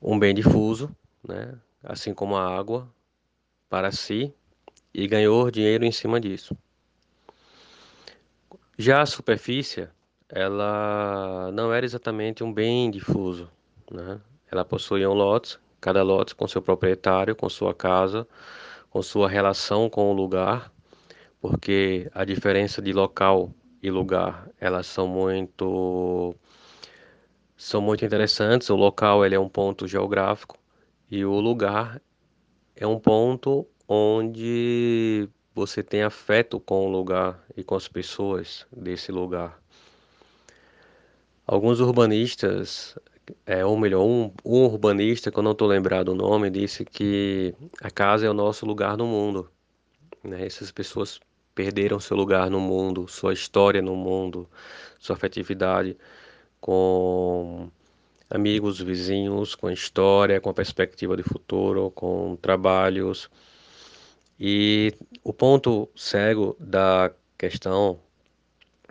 [0.00, 0.94] um bem difuso,
[1.26, 2.88] né, assim como a água,
[3.68, 4.32] para si
[4.92, 6.56] e ganhou dinheiro em cima disso.
[8.78, 9.88] Já a superfície,
[10.28, 13.48] ela não era exatamente um bem difuso,
[13.90, 14.20] né?
[14.50, 18.26] Ela possuía um lote cada lote com seu proprietário, com sua casa,
[18.88, 20.72] com sua relação com o lugar,
[21.44, 23.52] porque a diferença de local
[23.82, 26.34] e lugar, elas são muito
[27.54, 28.70] são muito interessantes.
[28.70, 30.58] O local ele é um ponto geográfico
[31.10, 32.00] e o lugar
[32.74, 39.12] é um ponto onde você tem afeto com o lugar e com as pessoas desse
[39.12, 39.62] lugar.
[41.46, 42.96] Alguns urbanistas
[43.44, 47.54] é, ou melhor, um, um urbanista, que eu não estou lembrado o nome, disse que
[47.82, 49.50] a casa é o nosso lugar no mundo.
[50.24, 50.46] Né?
[50.46, 51.20] Essas pessoas
[51.54, 54.48] perderam seu lugar no mundo, sua história no mundo,
[54.98, 55.96] sua afetividade
[56.60, 57.70] com
[58.30, 63.30] amigos, vizinhos, com história, com perspectiva de futuro, com trabalhos.
[64.38, 68.00] E o ponto cego da questão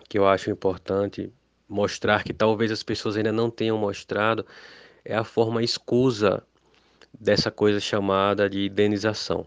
[0.07, 1.33] que eu acho importante
[1.67, 4.45] mostrar que talvez as pessoas ainda não tenham mostrado
[5.03, 6.43] é a forma escusa
[7.19, 9.45] dessa coisa chamada de indenização.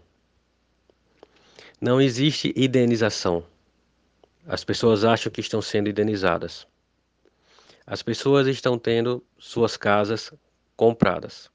[1.79, 3.45] Não existe indenização.
[4.47, 6.67] As pessoas acham que estão sendo indenizadas.
[7.85, 10.33] As pessoas estão tendo suas casas
[10.75, 11.51] compradas.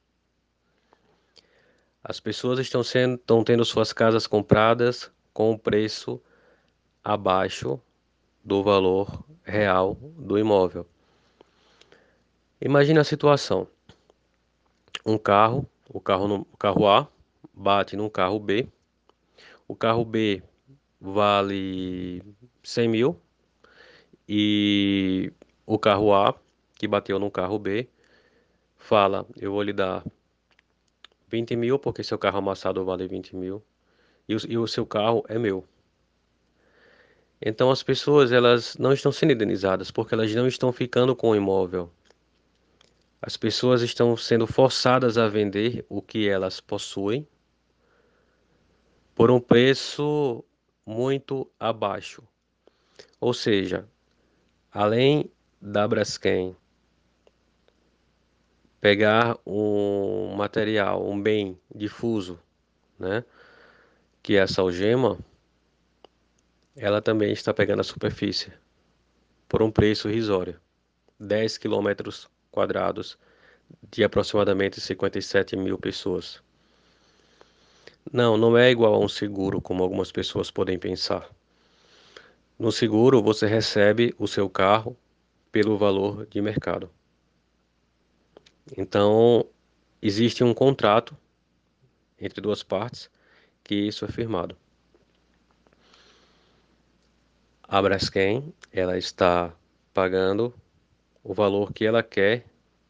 [2.05, 6.23] As pessoas estão, sendo, estão tendo suas casas compradas com um preço
[7.03, 7.81] abaixo
[8.45, 10.87] do valor real do imóvel.
[12.61, 13.67] Imagine a situação:
[15.05, 17.09] um carro, o carro, no, o carro A
[17.53, 18.69] bate no carro B,
[19.73, 20.43] o carro B
[21.01, 22.23] vale
[22.63, 23.21] 100 mil
[24.29, 25.33] e
[25.65, 26.39] o carro A
[26.75, 27.89] que bateu no carro B
[28.77, 30.05] fala: Eu vou lhe dar
[31.29, 33.63] 20 mil porque seu carro amassado vale 20 mil
[34.29, 35.65] e o, e o seu carro é meu.
[37.41, 41.37] Então as pessoas elas não estão sendo indenizadas porque elas não estão ficando com o
[41.37, 41.91] imóvel.
[43.23, 47.27] As pessoas estão sendo forçadas a vender o que elas possuem
[49.23, 50.45] por um preço
[50.85, 52.25] muito abaixo.
[53.21, 53.89] Ou seja,
[54.69, 55.31] além
[55.61, 56.57] da Braskem
[58.81, 62.37] pegar um material, um bem difuso,
[62.99, 63.25] né,
[64.25, 65.17] que é essa algema,
[66.75, 68.53] ela também está pegando a superfície
[69.49, 70.61] por um preço irrisório,
[71.21, 73.17] 10 quilômetros quadrados
[73.89, 76.43] de aproximadamente 57 mil pessoas.
[78.11, 81.29] Não, não é igual a um seguro, como algumas pessoas podem pensar.
[82.59, 84.97] No seguro, você recebe o seu carro
[85.51, 86.91] pelo valor de mercado.
[88.77, 89.47] Então,
[90.01, 91.17] existe um contrato
[92.19, 93.11] entre duas partes
[93.65, 94.57] que isso é firmado.
[97.63, 99.55] A Braskem, ela está
[99.95, 100.55] pagando
[101.25, 102.45] o valor que ela quer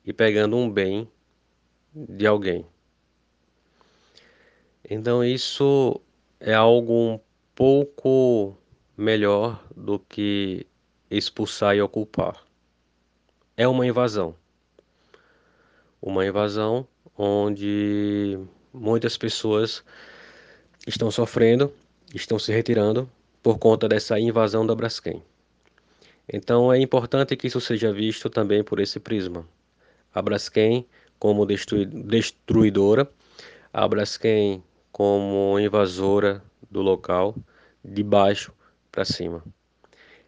[0.04, 1.08] e pegando um bem
[1.94, 2.66] de alguém.
[4.94, 5.98] Então isso
[6.38, 7.20] é algo um
[7.54, 8.54] pouco
[8.94, 10.66] melhor do que
[11.10, 12.44] expulsar e ocupar.
[13.56, 14.36] É uma invasão.
[15.98, 18.38] Uma invasão onde
[18.70, 19.82] muitas pessoas
[20.86, 21.72] estão sofrendo,
[22.14, 23.10] estão se retirando
[23.42, 25.22] por conta dessa invasão da Braskem.
[26.30, 29.48] Então é importante que isso seja visto também por esse prisma.
[30.12, 30.86] A Braskem
[31.18, 33.10] como destruidora,
[33.72, 37.34] a Braskem como invasora do local,
[37.82, 38.52] de baixo
[38.90, 39.42] para cima.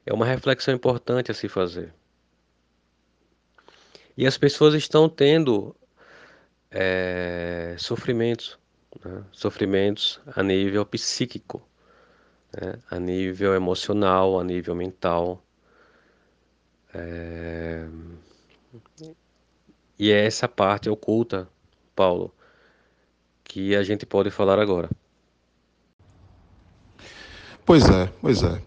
[0.06, 1.92] É uma reflexão importante a se fazer.
[4.16, 5.76] E as pessoas estão tendo
[6.70, 8.58] é, sofrimentos,
[9.04, 9.22] né?
[9.32, 11.66] sofrimentos a nível psíquico,
[12.52, 12.78] né?
[12.90, 15.42] a nível emocional, a nível mental.
[16.92, 17.86] É...
[19.98, 21.48] E é essa parte oculta,
[21.94, 22.34] Paulo,
[23.54, 24.90] que a gente pode falar agora.
[27.64, 28.60] Pois é, pois é.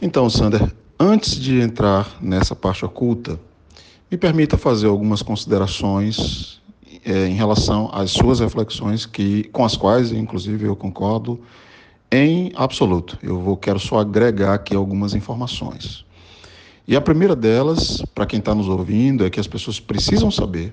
[0.00, 3.38] Então, Sander, antes de entrar nessa parte oculta,
[4.10, 6.58] me permita fazer algumas considerações
[7.04, 11.38] é, em relação às suas reflexões, que, com as quais, inclusive, eu concordo
[12.10, 13.18] em absoluto.
[13.22, 16.02] Eu vou, quero só agregar aqui algumas informações.
[16.88, 20.72] E a primeira delas, para quem está nos ouvindo, é que as pessoas precisam saber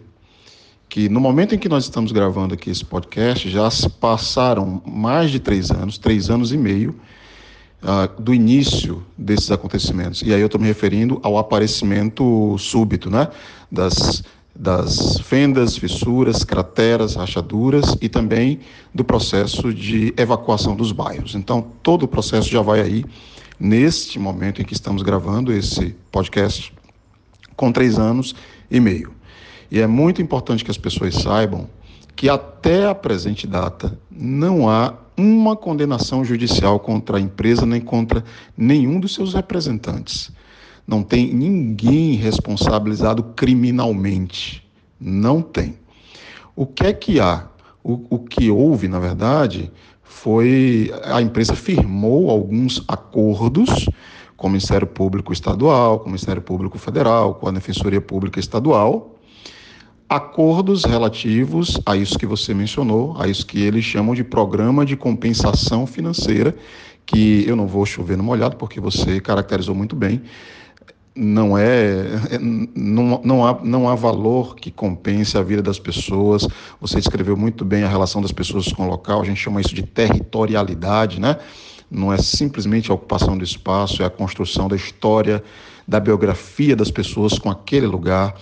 [0.91, 5.31] que no momento em que nós estamos gravando aqui esse podcast, já se passaram mais
[5.31, 6.93] de três anos, três anos e meio,
[7.81, 10.21] uh, do início desses acontecimentos.
[10.21, 13.29] E aí eu estou me referindo ao aparecimento súbito, né?
[13.71, 14.21] Das,
[14.53, 18.59] das fendas, fissuras, crateras, rachaduras e também
[18.93, 21.35] do processo de evacuação dos bairros.
[21.35, 23.05] Então, todo o processo já vai aí
[23.57, 26.73] neste momento em que estamos gravando esse podcast,
[27.55, 28.35] com três anos
[28.69, 29.20] e meio.
[29.71, 31.69] E é muito importante que as pessoas saibam
[32.13, 38.21] que até a presente data não há uma condenação judicial contra a empresa nem contra
[38.57, 40.29] nenhum dos seus representantes.
[40.85, 44.67] Não tem ninguém responsabilizado criminalmente.
[44.99, 45.75] Não tem.
[46.53, 47.47] O que é que há?
[47.81, 49.71] O, o que houve, na verdade,
[50.03, 53.87] foi a empresa firmou alguns acordos
[54.35, 59.15] com o Ministério Público Estadual, com o Ministério Público Federal, com a Defensoria Pública Estadual,
[60.11, 64.97] acordos relativos a isso que você mencionou, a isso que eles chamam de programa de
[64.97, 66.53] compensação financeira,
[67.05, 70.21] que eu não vou chover no molhado, porque você caracterizou muito bem,
[71.15, 76.45] não é, é não, não, há, não há valor que compense a vida das pessoas.
[76.81, 79.73] Você descreveu muito bem a relação das pessoas com o local, a gente chama isso
[79.73, 81.37] de territorialidade, né?
[81.89, 85.41] Não é simplesmente a ocupação do espaço, é a construção da história,
[85.87, 88.35] da biografia das pessoas com aquele lugar,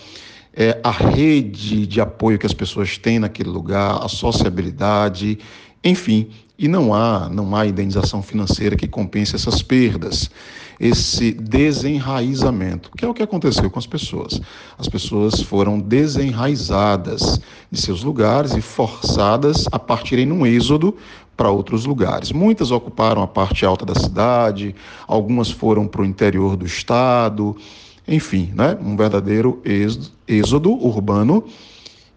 [0.53, 5.39] é a rede de apoio que as pessoas têm naquele lugar, a sociabilidade,
[5.83, 10.29] enfim, e não há, não há indenização financeira que compense essas perdas,
[10.77, 14.41] esse desenraizamento, que é o que aconteceu com as pessoas.
[14.77, 17.39] As pessoas foram desenraizadas
[17.71, 20.95] de seus lugares e forçadas a partirem num êxodo
[21.35, 22.33] para outros lugares.
[22.33, 24.75] Muitas ocuparam a parte alta da cidade,
[25.07, 27.55] algumas foram para o interior do estado,
[28.09, 28.75] enfim, né?
[28.81, 29.61] um verdadeiro
[30.27, 31.43] êxodo urbano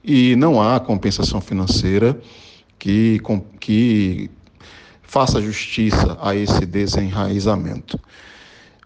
[0.02, 2.18] e não há compensação financeira
[2.78, 3.20] que,
[3.60, 4.30] que
[5.02, 8.00] faça justiça a esse desenraizamento.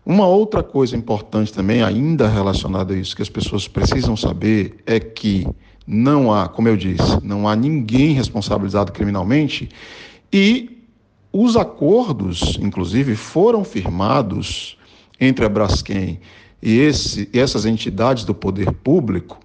[0.04, 4.98] Uma outra coisa importante também, ainda relacionada a isso, que as pessoas precisam saber, é
[4.98, 5.46] que
[5.86, 9.68] não há, como eu disse, não há ninguém responsabilizado criminalmente
[10.32, 10.82] e
[11.32, 14.76] os acordos, inclusive, foram firmados
[15.20, 16.18] entre a Braskem
[16.62, 19.38] e, esse, e essas entidades do poder público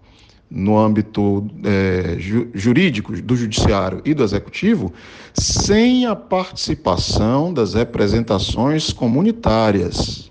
[0.52, 4.92] no âmbito é, ju, jurídico, do judiciário e do executivo,
[5.34, 10.30] sem a participação das representações comunitárias.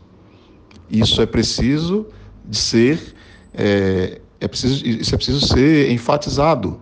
[0.90, 2.06] Isso é preciso
[2.44, 3.14] de ser,
[3.54, 6.78] é, é preciso, isso é preciso ser enfatizado.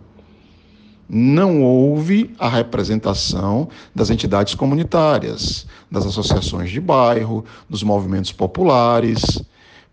[1.08, 9.42] Não houve a representação das entidades comunitárias, das associações de bairro, dos movimentos populares,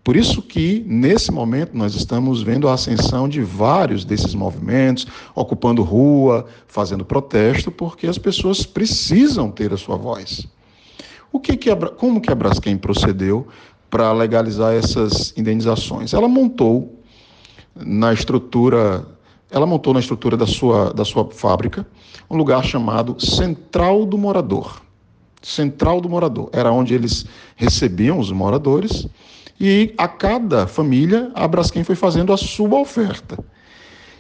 [0.06, 5.82] por isso que, nesse momento, nós estamos vendo a ascensão de vários desses movimentos, ocupando
[5.82, 10.48] rua, fazendo protesto, porque as pessoas precisam ter a sua voz.
[11.32, 13.48] O que que a, como que a Braskem procedeu
[13.90, 16.14] para legalizar essas indenizações?
[16.14, 17.02] Ela montou
[17.76, 19.08] na estrutura,
[19.50, 21.84] ela montou na estrutura da sua, da sua fábrica
[22.30, 24.84] um lugar chamado Central do Morador.
[25.42, 26.52] Central do Morador.
[26.54, 27.26] Era onde eles
[27.56, 29.08] recebiam os moradores
[29.60, 33.38] e a cada família, a Braskem foi fazendo a sua oferta.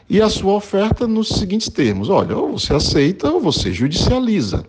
[0.08, 4.66] e a sua oferta nos seguintes termos: olha, ou você aceita ou você judicializa.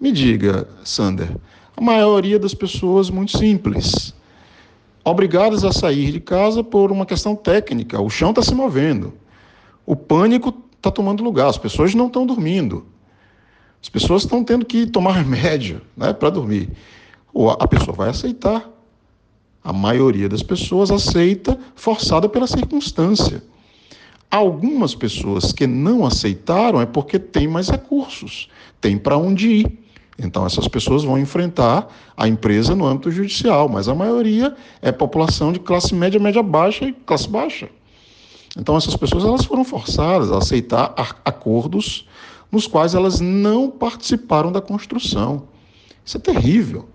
[0.00, 1.36] Me diga, Sander,
[1.76, 4.14] a maioria das pessoas muito simples,
[5.04, 9.12] obrigadas a sair de casa por uma questão técnica, o chão está se movendo,
[9.86, 12.86] o pânico está tomando lugar, as pessoas não estão dormindo,
[13.80, 16.70] as pessoas estão tendo que tomar remédio né, para dormir.
[17.34, 18.68] Ou a pessoa vai aceitar.
[19.64, 23.42] A maioria das pessoas aceita forçada pela circunstância.
[24.30, 28.48] Algumas pessoas que não aceitaram é porque têm mais recursos,
[28.80, 29.78] têm para onde ir.
[30.18, 35.52] Então, essas pessoas vão enfrentar a empresa no âmbito judicial, mas a maioria é população
[35.52, 37.68] de classe média, média baixa e classe baixa.
[38.56, 40.94] Então, essas pessoas elas foram forçadas a aceitar
[41.24, 42.06] acordos
[42.50, 45.44] nos quais elas não participaram da construção.
[46.04, 46.88] Isso é terrível.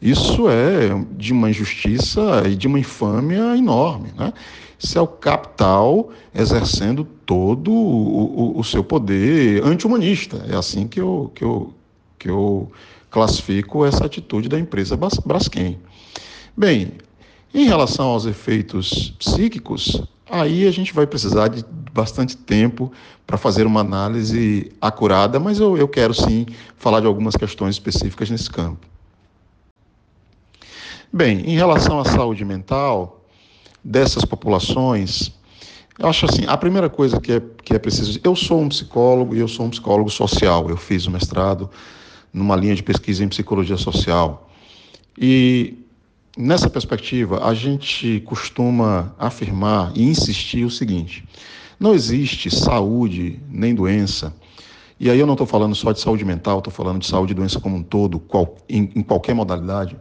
[0.00, 4.10] Isso é de uma injustiça e de uma infâmia enorme.
[4.16, 4.32] Né?
[4.78, 10.44] Isso é o capital exercendo todo o, o, o seu poder anti-humanista.
[10.48, 11.74] É assim que eu, que, eu,
[12.18, 12.72] que eu
[13.10, 15.78] classifico essa atitude da empresa Braskem.
[16.56, 16.92] Bem,
[17.52, 22.90] em relação aos efeitos psíquicos, aí a gente vai precisar de bastante tempo
[23.26, 26.46] para fazer uma análise acurada, mas eu, eu quero sim
[26.76, 28.89] falar de algumas questões específicas nesse campo.
[31.12, 33.24] Bem, em relação à saúde mental
[33.82, 35.32] dessas populações,
[35.98, 38.20] eu acho assim, a primeira coisa que é, que é preciso.
[38.22, 40.70] Eu sou um psicólogo e eu sou um psicólogo social.
[40.70, 41.68] Eu fiz o mestrado
[42.32, 44.48] numa linha de pesquisa em psicologia social.
[45.18, 45.78] E
[46.38, 51.24] nessa perspectiva, a gente costuma afirmar e insistir o seguinte:
[51.80, 54.32] não existe saúde nem doença.
[54.98, 57.34] E aí eu não estou falando só de saúde mental, estou falando de saúde e
[57.34, 59.96] doença como um todo, qual, em, em qualquer modalidade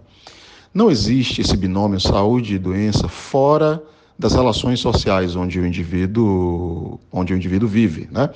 [0.80, 3.84] não existe esse binômio saúde e doença fora
[4.18, 8.30] das relações sociais onde o indivíduo, onde o indivíduo vive, né?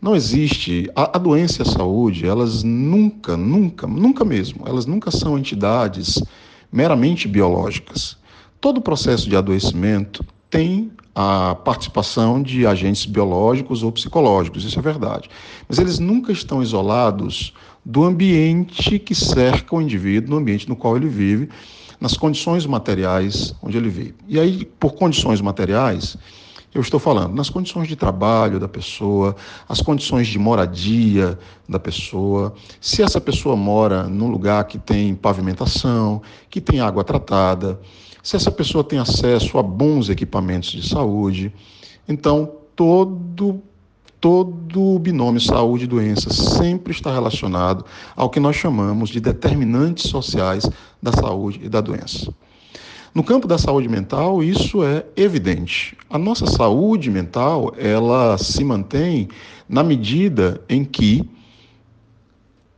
[0.00, 5.10] Não existe a, a doença e a saúde, elas nunca, nunca, nunca mesmo, elas nunca
[5.10, 6.22] são entidades
[6.72, 8.16] meramente biológicas.
[8.58, 15.28] Todo processo de adoecimento tem a participação de agentes biológicos ou psicológicos, isso é verdade.
[15.68, 17.52] Mas eles nunca estão isolados
[17.86, 21.48] do ambiente que cerca o indivíduo, no ambiente no qual ele vive,
[22.00, 24.16] nas condições materiais onde ele vive.
[24.26, 26.18] E aí, por condições materiais,
[26.74, 29.36] eu estou falando nas condições de trabalho da pessoa,
[29.68, 36.20] as condições de moradia da pessoa, se essa pessoa mora num lugar que tem pavimentação,
[36.50, 37.80] que tem água tratada,
[38.20, 41.54] se essa pessoa tem acesso a bons equipamentos de saúde.
[42.08, 43.62] Então, todo
[44.26, 47.84] todo o binômio saúde e doença sempre está relacionado
[48.16, 50.68] ao que nós chamamos de determinantes sociais
[51.00, 52.34] da saúde e da doença.
[53.14, 55.96] No campo da saúde mental, isso é evidente.
[56.10, 59.28] A nossa saúde mental, ela se mantém
[59.68, 61.22] na medida em que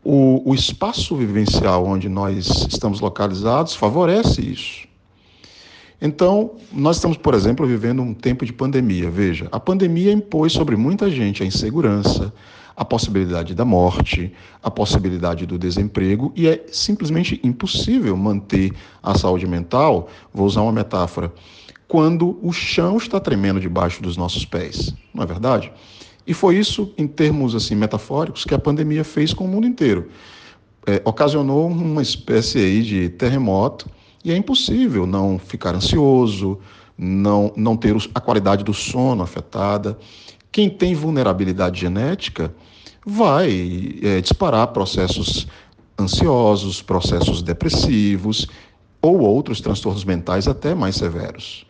[0.05, 4.88] o, o espaço vivencial onde nós estamos localizados favorece isso.
[6.01, 9.11] Então, nós estamos, por exemplo, vivendo um tempo de pandemia.
[9.11, 12.33] Veja, a pandemia impôs sobre muita gente a insegurança,
[12.77, 14.33] a possibilidade da morte,
[14.63, 18.73] a possibilidade do desemprego, e é simplesmente impossível manter
[19.03, 21.33] a saúde mental, vou usar uma metáfora,
[21.89, 25.73] quando o chão está tremendo debaixo dos nossos pés, não é verdade?
[26.25, 30.11] E foi isso, em termos assim metafóricos, que a pandemia fez com o mundo inteiro.
[30.87, 33.91] É, ocasionou uma espécie aí de terremoto
[34.29, 36.59] e é impossível não ficar ansioso,
[36.97, 39.99] não, não ter a qualidade do sono afetada.
[40.53, 42.53] Quem tem vulnerabilidade genética
[43.07, 45.47] vai é, disparar processos
[45.99, 48.47] ansiosos, processos depressivos
[49.01, 51.67] ou outros transtornos mentais até mais severos.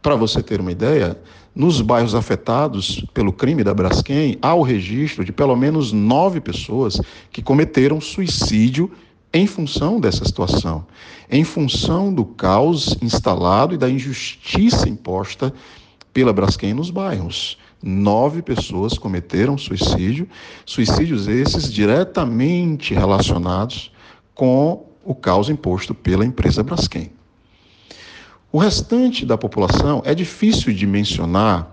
[0.00, 1.16] Para você ter uma ideia,
[1.54, 7.00] nos bairros afetados pelo crime da Braskem, há o registro de pelo menos nove pessoas
[7.30, 8.90] que cometeram suicídio
[9.32, 10.86] em função dessa situação,
[11.30, 15.52] em função do caos instalado e da injustiça imposta
[16.12, 17.56] pela Braskem nos bairros.
[17.82, 20.28] Nove pessoas cometeram suicídio,
[20.66, 23.90] suicídios esses diretamente relacionados
[24.34, 27.10] com o caos imposto pela empresa Braskem.
[28.52, 31.71] O restante da população é difícil de mencionar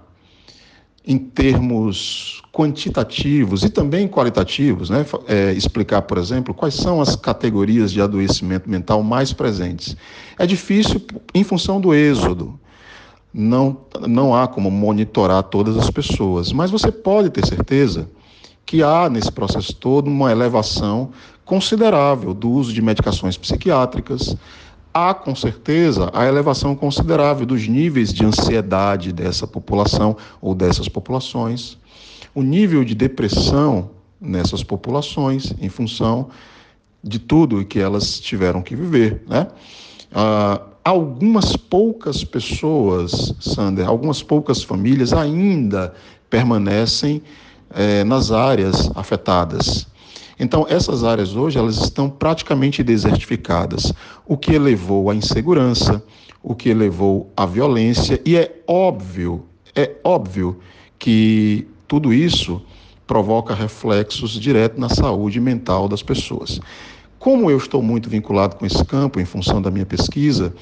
[1.06, 5.06] em termos quantitativos e também qualitativos, né?
[5.28, 9.96] É, explicar, por exemplo, quais são as categorias de adoecimento mental mais presentes.
[10.38, 11.02] É difícil
[11.34, 12.60] em função do êxodo.
[13.34, 13.78] Não,
[14.08, 18.10] não há como monitorar todas as pessoas, mas você pode ter certeza
[18.66, 21.12] que há nesse processo todo uma elevação
[21.46, 24.36] considerável do uso de medicações psiquiátricas,
[24.94, 31.78] há com certeza a elevação considerável dos níveis de ansiedade dessa população ou dessas populações,
[32.34, 36.30] o nível de depressão nessas populações em função
[37.04, 39.48] de tudo que elas tiveram que viver, né?
[40.12, 45.94] Ah, algumas poucas pessoas, Sander, algumas poucas famílias ainda
[46.30, 47.22] permanecem
[47.74, 49.88] eh, nas áreas afetadas.
[50.40, 53.94] Então, essas áreas hoje elas estão praticamente desertificadas,
[54.26, 56.02] o que elevou à insegurança,
[56.42, 59.44] o que elevou à violência, e é óbvio,
[59.76, 60.58] é óbvio
[60.98, 62.62] que tudo isso
[63.06, 66.62] provoca reflexos diretos na saúde mental das pessoas.
[67.18, 70.54] Como eu estou muito vinculado com esse campo em função da minha pesquisa,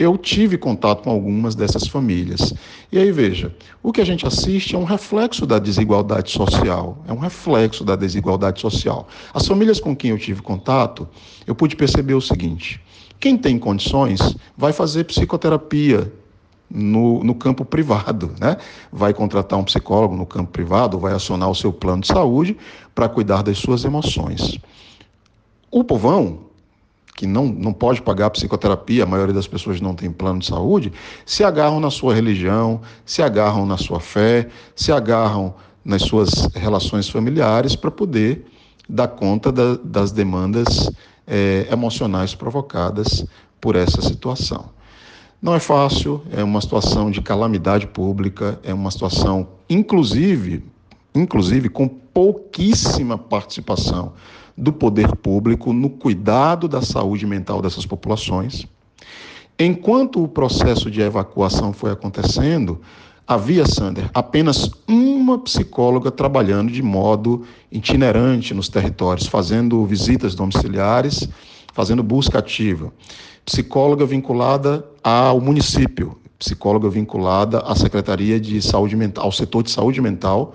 [0.00, 2.54] eu tive contato com algumas dessas famílias.
[2.90, 7.12] E aí veja, o que a gente assiste é um reflexo da desigualdade social, é
[7.12, 9.06] um reflexo da desigualdade social.
[9.34, 11.06] As famílias com quem eu tive contato,
[11.46, 12.80] eu pude perceber o seguinte:
[13.20, 16.10] quem tem condições vai fazer psicoterapia
[16.70, 18.56] no, no campo privado, né?
[18.90, 22.56] Vai contratar um psicólogo no campo privado, vai acionar o seu plano de saúde
[22.94, 24.58] para cuidar das suas emoções.
[25.70, 26.49] O povão,
[27.20, 30.90] que não, não pode pagar psicoterapia, a maioria das pessoas não tem plano de saúde,
[31.26, 35.52] se agarram na sua religião, se agarram na sua fé, se agarram
[35.84, 38.46] nas suas relações familiares para poder
[38.88, 40.90] dar conta da, das demandas
[41.26, 43.26] é, emocionais provocadas
[43.60, 44.70] por essa situação.
[45.42, 50.64] Não é fácil, é uma situação de calamidade pública, é uma situação, inclusive,
[51.14, 54.14] inclusive com pouquíssima participação
[54.56, 58.66] do poder público no cuidado da saúde mental dessas populações.
[59.58, 62.80] Enquanto o processo de evacuação foi acontecendo,
[63.26, 71.28] havia, Sander, apenas uma psicóloga trabalhando de modo itinerante nos territórios, fazendo visitas domiciliares,
[71.72, 72.92] fazendo busca ativa.
[73.44, 80.00] Psicóloga vinculada ao município, psicóloga vinculada à Secretaria de Saúde Mental, ao setor de saúde
[80.00, 80.54] mental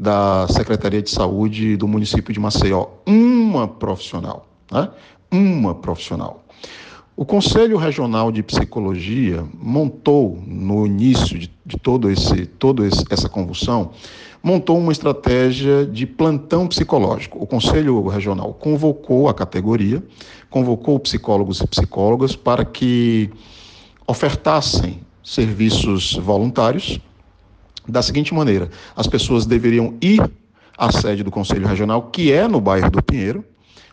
[0.00, 2.86] da Secretaria de Saúde do município de Maceió.
[3.06, 4.88] Uma profissional, né?
[5.30, 6.42] Uma profissional.
[7.14, 13.90] O Conselho Regional de Psicologia montou, no início de, de todo esse, toda essa convulsão,
[14.42, 17.36] montou uma estratégia de plantão psicológico.
[17.38, 20.02] O Conselho Regional convocou a categoria,
[20.48, 23.28] convocou psicólogos e psicólogas para que
[24.06, 26.98] ofertassem serviços voluntários
[27.88, 30.20] da seguinte maneira: as pessoas deveriam ir
[30.76, 33.44] à sede do Conselho Regional, que é no bairro do Pinheiro,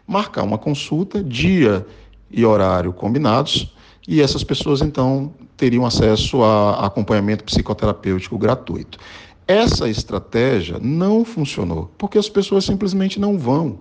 [0.06, 1.86] marcar uma consulta, dia
[2.30, 3.74] e horário combinados,
[4.08, 9.00] e essas pessoas então teriam acesso a acompanhamento psicoterapêutico gratuito.
[9.48, 13.80] Essa estratégia não funcionou, porque as pessoas simplesmente não vão.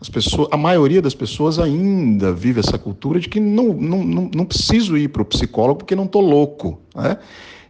[0.00, 4.30] As pessoas, a maioria das pessoas ainda vive essa cultura de que não, não, não,
[4.34, 6.80] não preciso ir para o psicólogo porque não estou louco.
[6.94, 7.16] Né?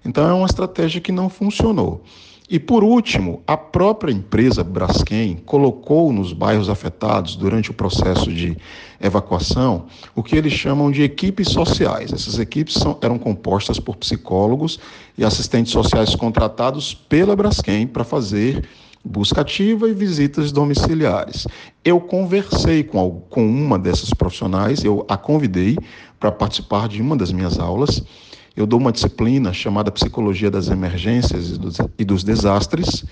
[0.05, 2.03] Então, é uma estratégia que não funcionou.
[2.49, 8.55] E por último, a própria empresa Braskem colocou nos bairros afetados, durante o processo de
[9.01, 12.13] evacuação, o que eles chamam de equipes sociais.
[12.13, 14.79] Essas equipes são, eram compostas por psicólogos
[15.17, 18.69] e assistentes sociais contratados pela Braskem para fazer
[19.03, 21.47] busca ativa e visitas domiciliares.
[21.85, 25.77] Eu conversei com, com uma dessas profissionais, eu a convidei
[26.19, 28.03] para participar de uma das minhas aulas
[28.57, 31.59] eu dou uma disciplina chamada Psicologia das Emergências
[31.99, 33.05] e dos, Desastres.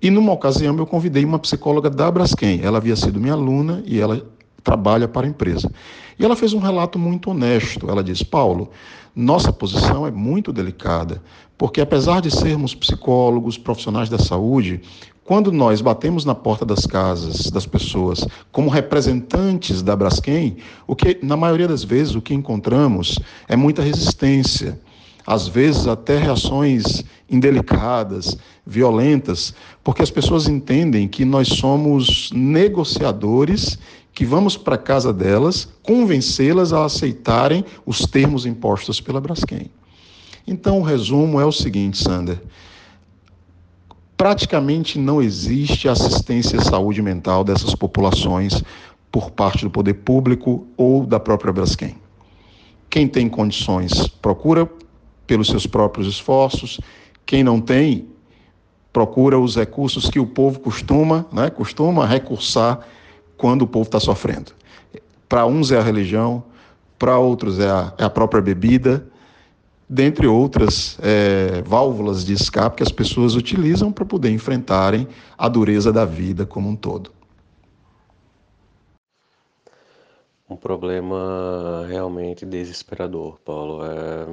[0.00, 2.60] E numa ocasião eu convidei uma psicóloga da Braskem.
[2.62, 4.24] Ela havia sido minha aluna e ela
[4.62, 5.70] trabalha para a empresa.
[6.18, 7.90] E ela fez um relato muito honesto.
[7.90, 8.70] Ela diz: Paulo,
[9.14, 11.22] nossa posição é muito delicada,
[11.58, 14.80] porque apesar de sermos psicólogos, profissionais da saúde,
[15.24, 21.18] quando nós batemos na porta das casas das pessoas como representantes da Braskem, o que
[21.22, 23.18] na maioria das vezes o que encontramos
[23.48, 24.78] é muita resistência,
[25.26, 33.78] às vezes até reações indelicadas, violentas, porque as pessoas entendem que nós somos negociadores
[34.12, 39.70] que vamos para a casa delas convencê-las a aceitarem os termos impostos pela Braskem.
[40.46, 42.38] Então, o resumo é o seguinte, Sander
[44.24, 48.64] praticamente não existe assistência à saúde mental dessas populações
[49.12, 51.94] por parte do poder público ou da própria Braskem.
[52.88, 54.66] Quem tem condições procura
[55.26, 56.80] pelos seus próprios esforços,
[57.26, 58.08] quem não tem
[58.94, 62.80] procura os recursos que o povo costuma, né, costuma recursar
[63.36, 64.52] quando o povo está sofrendo.
[65.28, 66.42] Para uns é a religião,
[66.98, 69.06] para outros é a, é a própria bebida,
[69.88, 75.06] dentre outras é, válvulas de escape que as pessoas utilizam para poder enfrentarem
[75.36, 77.10] a dureza da vida como um todo.
[80.48, 83.84] um problema realmente desesperador, Paulo.
[83.84, 84.26] É...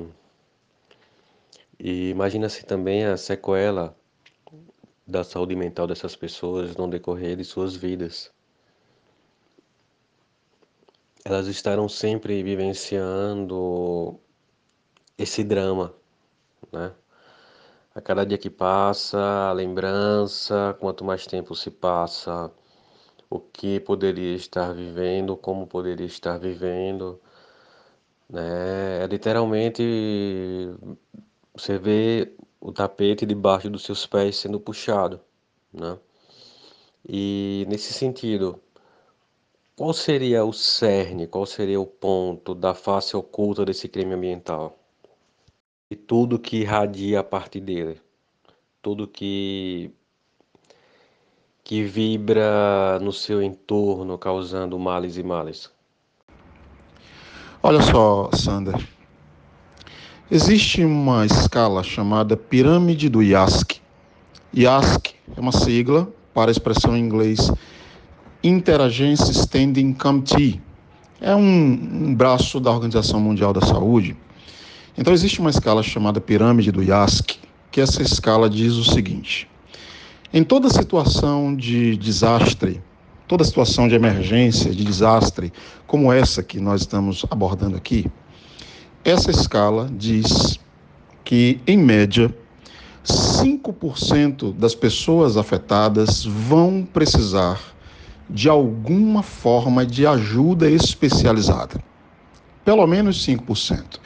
[1.80, 3.96] E imagina-se também a sequela
[5.08, 8.32] da saúde mental dessas pessoas no decorrer de suas vidas.
[11.26, 14.20] Elas estarão sempre vivenciando
[15.18, 15.94] esse drama,
[16.72, 16.94] né?
[17.96, 22.52] A cada dia que passa, a lembrança, quanto mais tempo se passa,
[23.30, 27.20] o que poderia estar vivendo, como poderia estar vivendo,
[28.30, 29.04] né?
[29.04, 29.84] É literalmente
[31.54, 35.20] você vê o tapete debaixo dos seus pés sendo puxado,
[35.74, 35.98] né?
[37.08, 38.60] E nesse sentido,
[39.76, 44.81] qual seria o cerne, qual seria o ponto da face oculta desse crime ambiental?
[45.92, 48.02] E tudo que irradia a partir dele,
[48.82, 49.92] tudo que
[51.64, 55.70] que vibra no seu entorno, causando males e males.
[57.62, 58.76] Olha só, Sander,
[60.34, 63.82] Existe uma escala chamada pirâmide do IASC.
[64.54, 67.52] IASC é uma sigla para a expressão em inglês
[68.42, 70.62] Interagency Standing Committee.
[71.20, 74.16] É um, um braço da Organização Mundial da Saúde.
[74.98, 77.40] Então existe uma escala chamada pirâmide do IASC,
[77.72, 79.48] que essa escala diz o seguinte:
[80.34, 82.82] em toda situação de desastre,
[83.28, 85.54] toda situação de emergência, de desastre,
[85.88, 88.06] como essa que nós estamos abordando aqui,
[89.04, 90.60] essa escala diz
[91.24, 92.34] que, em média,
[93.06, 97.60] 5% das pessoas afetadas vão precisar
[98.30, 101.82] de alguma forma de ajuda especializada.
[102.64, 104.00] Pelo menos 5%.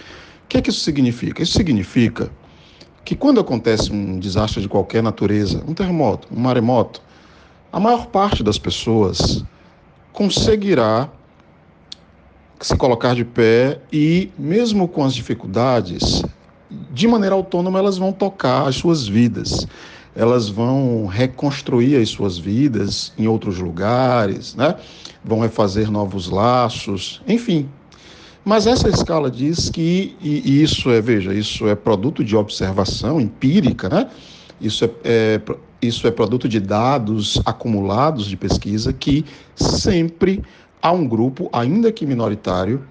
[0.45, 1.41] O que, é que isso significa?
[1.41, 2.31] Isso significa
[3.03, 7.01] que quando acontece um desastre de qualquer natureza, um terremoto, um maremoto,
[7.73, 9.43] a maior parte das pessoas
[10.13, 11.09] conseguirá
[12.61, 16.23] se colocar de pé e, mesmo com as dificuldades,
[16.91, 19.67] de maneira autônoma, elas vão tocar as suas vidas.
[20.15, 24.75] Elas vão reconstruir as suas vidas em outros lugares, né?
[25.23, 27.67] vão refazer novos laços, enfim.
[28.45, 33.89] Mas essa escala diz que, e isso é, veja, isso é produto de observação empírica,
[33.89, 34.07] né?
[34.61, 35.41] Isso é, é,
[35.81, 39.25] isso é produto de dados acumulados de pesquisa que
[39.55, 40.43] sempre
[40.79, 42.85] há um grupo, ainda que minoritário,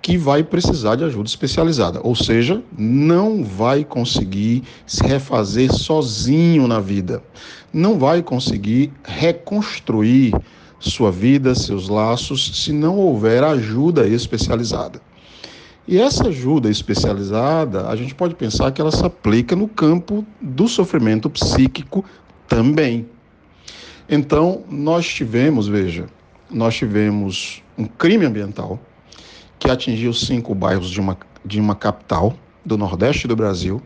[0.00, 6.78] que vai precisar de ajuda especializada, ou seja, não vai conseguir se refazer sozinho na
[6.78, 7.20] vida,
[7.72, 10.32] não vai conseguir reconstruir
[10.78, 15.00] sua vida, seus laços, se não houver ajuda especializada.
[15.86, 20.68] E essa ajuda especializada, a gente pode pensar que ela se aplica no campo do
[20.68, 22.04] sofrimento psíquico
[22.46, 23.08] também.
[24.08, 26.06] Então, nós tivemos, veja,
[26.50, 28.78] nós tivemos um crime ambiental
[29.58, 33.82] que atingiu cinco bairros de uma, de uma capital do Nordeste do Brasil,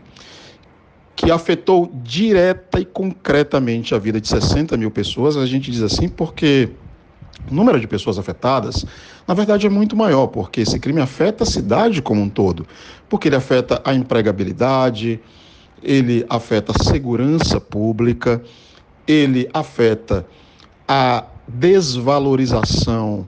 [1.15, 5.37] que afetou direta e concretamente a vida de 60 mil pessoas.
[5.37, 6.69] A gente diz assim porque
[7.49, 8.85] o número de pessoas afetadas,
[9.27, 12.65] na verdade, é muito maior, porque esse crime afeta a cidade como um todo,
[13.09, 15.19] porque ele afeta a empregabilidade,
[15.81, 18.41] ele afeta a segurança pública,
[19.07, 20.25] ele afeta
[20.87, 23.27] a desvalorização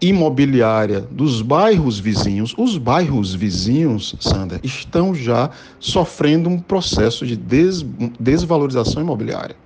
[0.00, 7.82] imobiliária dos bairros vizinhos, os bairros vizinhos, Sandra, estão já sofrendo um processo de des
[8.18, 9.56] desvalorização imobiliária.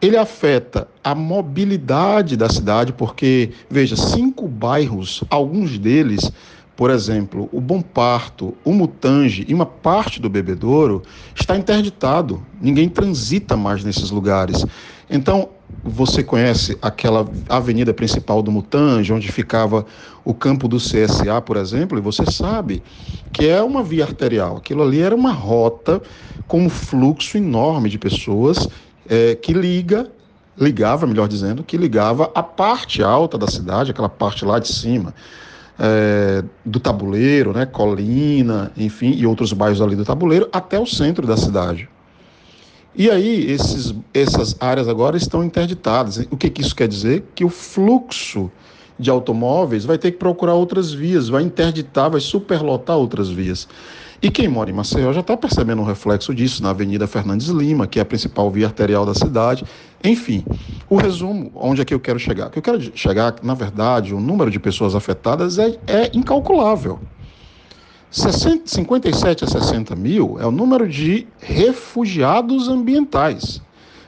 [0.00, 6.32] Ele afeta a mobilidade da cidade, porque, veja, cinco bairros, alguns deles,
[6.74, 11.02] por exemplo, o Bom Parto, o Mutange e uma parte do Bebedouro,
[11.34, 12.42] está interditado.
[12.58, 14.64] Ninguém transita mais nesses lugares.
[15.10, 15.50] Então,
[15.84, 19.84] você conhece aquela avenida principal do Mutange, onde ficava
[20.24, 22.82] o campo do CSA, por exemplo, e você sabe
[23.32, 24.56] que é uma via arterial.
[24.56, 26.00] Aquilo ali era uma rota
[26.46, 28.66] com um fluxo enorme de pessoas
[29.10, 30.08] é, que liga,
[30.56, 35.12] ligava, melhor dizendo, que ligava a parte alta da cidade, aquela parte lá de cima.
[35.82, 41.26] É, do tabuleiro, né, Colina, enfim, e outros bairros ali do tabuleiro, até o centro
[41.26, 41.88] da cidade.
[42.94, 46.18] E aí, esses, essas áreas agora estão interditadas.
[46.30, 47.24] O que, que isso quer dizer?
[47.34, 48.50] Que o fluxo
[48.98, 53.66] de automóveis vai ter que procurar outras vias, vai interditar, vai superlotar outras vias.
[54.22, 57.86] E quem mora em Maceió já está percebendo um reflexo disso na Avenida Fernandes Lima,
[57.86, 59.64] que é a principal via arterial da cidade.
[60.04, 60.44] Enfim,
[60.90, 62.50] o resumo, onde é que eu quero chegar?
[62.50, 67.00] Que eu quero chegar, na verdade, o número de pessoas afetadas é, é incalculável.
[68.10, 73.62] 60, 57 a 60 mil é o número de refugiados ambientais,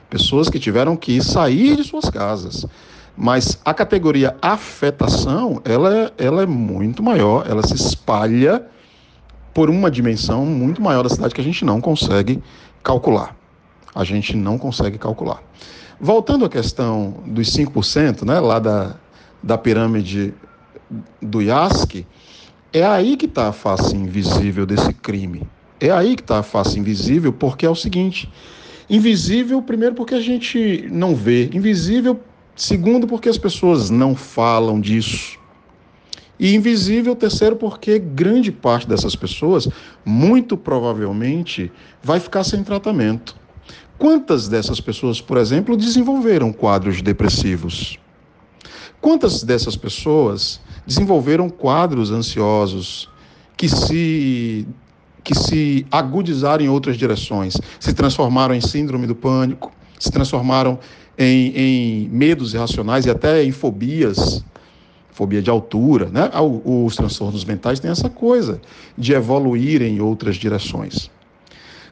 [0.09, 2.67] pessoas que tiveram que sair de suas casas.
[3.17, 8.67] Mas a categoria afetação, ela é, ela é muito maior, ela se espalha
[9.53, 12.41] por uma dimensão muito maior da cidade que a gente não consegue
[12.83, 13.35] calcular.
[13.93, 15.41] A gente não consegue calcular.
[15.99, 18.95] Voltando à questão dos 5%, né, lá da,
[19.41, 20.33] da pirâmide
[21.21, 22.05] do IASC,
[22.71, 25.43] é aí que está a face invisível desse crime.
[25.79, 28.31] É aí que está a face invisível, porque é o seguinte:
[28.89, 32.19] invisível, primeiro, porque a gente não vê, invisível,
[32.55, 35.37] segundo, porque as pessoas não falam disso.
[36.39, 39.67] E invisível, terceiro, porque grande parte dessas pessoas,
[40.03, 41.71] muito provavelmente,
[42.01, 43.35] vai ficar sem tratamento.
[43.97, 47.97] Quantas dessas pessoas, por exemplo, desenvolveram quadros depressivos?
[48.99, 53.09] Quantas dessas pessoas desenvolveram quadros ansiosos
[53.55, 54.67] que se
[55.23, 60.77] que se agudizaram em outras direções, se transformaram em síndrome do pânico, se transformaram
[61.17, 64.43] em, em medos irracionais e até em fobias,
[65.13, 66.29] fobia de altura, né?
[66.65, 68.59] Os transtornos mentais têm essa coisa
[68.97, 71.09] de evoluir em outras direções.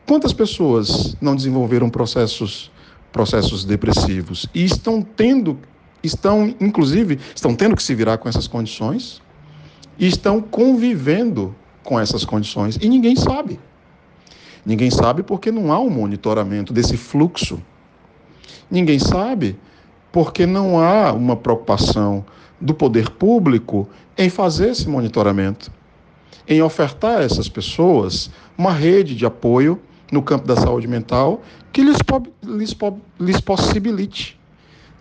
[0.06, 2.72] Quantas pessoas não desenvolveram processos
[3.12, 5.60] processos depressivos e estão tendo
[6.02, 9.22] estão, inclusive, estão tendo que se virar com essas condições
[10.00, 11.54] e estão convivendo
[11.84, 13.60] com essas condições e ninguém sabe.
[14.66, 17.62] Ninguém sabe porque não há um monitoramento desse fluxo.
[18.70, 19.58] Ninguém sabe
[20.12, 22.26] porque não há uma preocupação
[22.62, 25.72] do poder público em fazer esse monitoramento,
[26.48, 29.80] em ofertar a essas pessoas uma rede de apoio
[30.12, 31.42] no campo da saúde mental
[31.72, 31.98] que lhes,
[32.44, 32.76] lhes,
[33.20, 34.40] lhes possibilite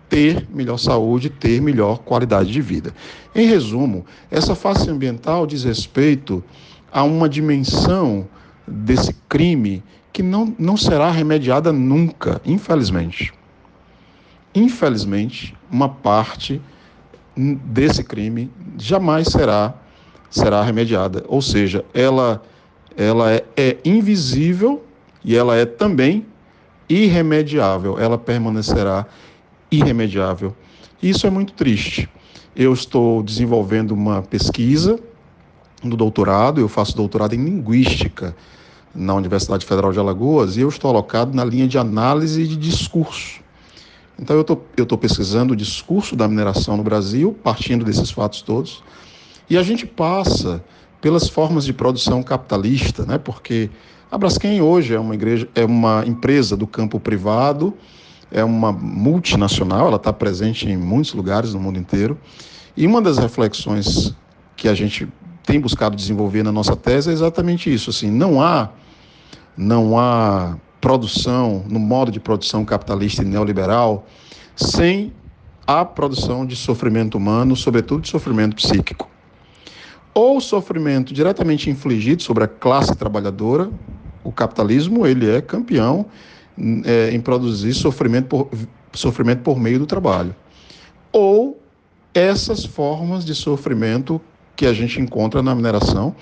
[0.09, 2.93] ter melhor saúde, ter melhor qualidade de vida.
[3.33, 6.43] Em resumo, essa face ambiental diz respeito
[6.91, 8.27] a uma dimensão
[8.67, 9.81] desse crime
[10.11, 13.33] que não, não será remediada nunca, infelizmente.
[14.53, 16.61] Infelizmente, uma parte
[17.35, 19.73] desse crime jamais será
[20.29, 22.41] será remediada, ou seja, ela
[22.95, 24.83] ela é, é invisível
[25.23, 26.25] e ela é também
[26.89, 29.05] irremediável, ela permanecerá
[29.69, 30.55] irremediável.
[31.01, 32.09] Isso é muito triste.
[32.55, 34.99] Eu estou desenvolvendo uma pesquisa
[35.83, 38.35] no doutorado, eu faço doutorado em linguística
[38.93, 43.40] na Universidade Federal de Alagoas e eu estou alocado na linha de análise de discurso.
[44.21, 44.41] Então eu
[44.83, 48.83] estou pesquisando o discurso da mineração no Brasil, partindo desses fatos todos,
[49.49, 50.63] e a gente passa
[51.01, 53.17] pelas formas de produção capitalista, né?
[53.17, 53.71] porque
[54.11, 57.73] a Braskem hoje é uma, igreja, é uma empresa do campo privado,
[58.31, 62.17] é uma multinacional, ela está presente em muitos lugares no mundo inteiro.
[62.77, 64.15] E uma das reflexões
[64.55, 65.07] que a gente
[65.43, 67.89] tem buscado desenvolver na nossa tese é exatamente isso.
[67.89, 68.69] Assim, não há,
[69.57, 74.05] não há produção no modo de produção capitalista e neoliberal
[74.55, 75.13] sem
[75.65, 79.09] a produção de sofrimento humano, sobretudo de sofrimento psíquico.
[80.13, 83.69] Ou sofrimento diretamente infligido sobre a classe trabalhadora,
[84.23, 86.07] o capitalismo ele é campeão
[86.83, 88.49] é, em produzir sofrimento por,
[88.91, 90.35] sofrimento por meio do trabalho.
[91.13, 91.61] Ou
[92.13, 94.19] essas formas de sofrimento
[94.55, 96.13] que a gente encontra na mineração,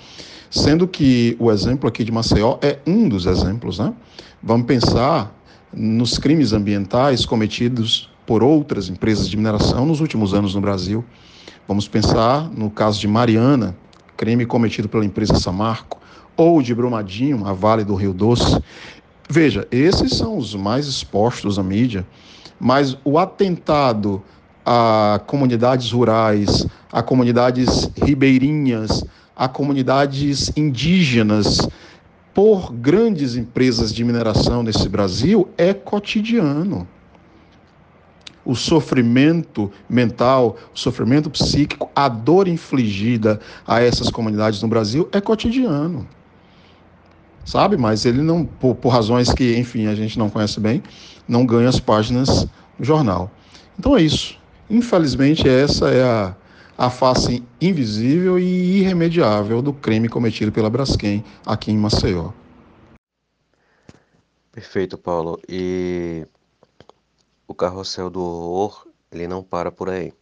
[0.50, 3.78] sendo que o exemplo aqui de Maceió é um dos exemplos.
[3.78, 3.92] Né?
[4.42, 5.34] Vamos pensar
[5.70, 11.04] nos crimes ambientais cometidos por outras empresas de mineração nos últimos anos no Brasil.
[11.68, 13.76] Vamos pensar no caso de Mariana,
[14.16, 16.00] crime cometido pela empresa Samarco,
[16.38, 18.58] ou de Brumadinho, a Vale do Rio Doce.
[19.28, 22.06] Veja, esses são os mais expostos à mídia,
[22.58, 24.22] mas o atentado
[24.64, 29.04] a comunidades rurais, a comunidades ribeirinhas,
[29.36, 31.68] a comunidades indígenas,
[32.40, 36.88] por grandes empresas de mineração nesse Brasil, é cotidiano.
[38.42, 45.20] O sofrimento mental, o sofrimento psíquico, a dor infligida a essas comunidades no Brasil é
[45.20, 46.08] cotidiano
[47.44, 47.76] sabe?
[47.76, 50.82] Mas ele não, por, por, razões que, enfim, a gente não conhece bem,
[51.28, 52.46] não ganha as páginas
[52.78, 53.30] do jornal.
[53.78, 54.38] Então é isso.
[54.70, 56.34] Infelizmente, essa é a,
[56.80, 62.32] a face invisível e irremediável do crime cometido pela Braskem aqui em Maceió.
[64.50, 65.38] Perfeito, Paulo.
[65.46, 66.26] E
[67.46, 70.14] o carrossel do horror, ele não para por aí.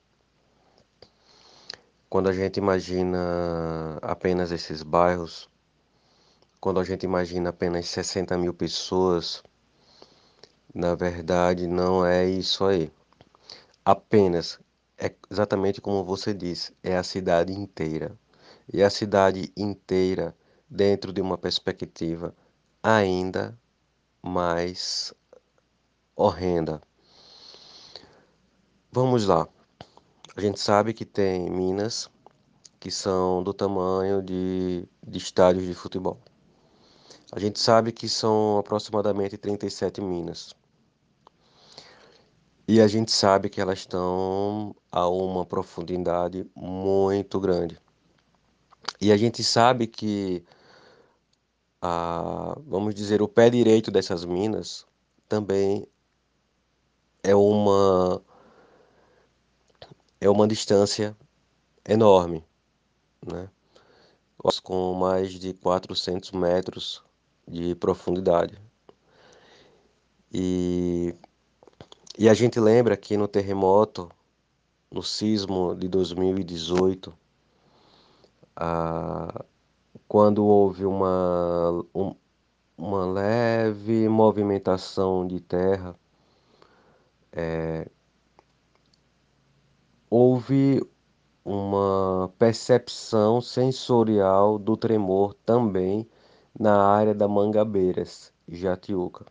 [2.11, 5.48] Quando a gente imagina apenas esses bairros
[6.61, 9.44] quando a gente imagina apenas 60 mil pessoas,
[10.74, 12.90] na verdade não é isso aí.
[13.84, 14.59] Apenas,
[14.99, 18.18] é exatamente como você disse, é a cidade inteira.
[18.72, 20.36] E a cidade inteira
[20.68, 22.34] dentro de uma perspectiva
[22.82, 23.59] ainda
[24.22, 25.14] mais
[26.16, 26.82] horrenda.
[28.90, 29.49] Vamos lá.
[30.36, 32.11] A gente sabe que tem minas
[32.80, 36.18] que são do tamanho de, de estádios de futebol.
[37.32, 40.55] A gente sabe que são aproximadamente 37 minas.
[42.68, 47.80] E a gente sabe que elas estão a uma profundidade muito grande.
[49.00, 50.44] E a gente sabe que,
[51.80, 54.86] a, vamos dizer, o pé direito dessas minas
[55.26, 55.88] também
[57.22, 58.22] é uma
[60.20, 61.16] é uma distância
[61.88, 62.44] enorme,
[63.26, 63.48] né?
[64.62, 67.02] com mais de 400 metros
[67.46, 68.60] de profundidade.
[70.32, 71.14] E,
[72.18, 74.10] e a gente lembra que no terremoto,
[74.90, 77.16] no sismo de 2018,
[78.56, 79.44] a,
[80.08, 82.14] quando houve uma, um,
[82.76, 85.94] uma leve movimentação de terra,
[87.32, 87.88] é,
[90.10, 90.82] houve
[91.44, 96.04] uma percepção sensorial do tremor também
[96.58, 99.24] na área da Mangabeiras, Jatiuca,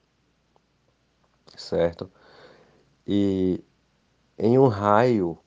[1.58, 2.10] certo?
[3.10, 3.64] E
[4.38, 5.40] em um raio,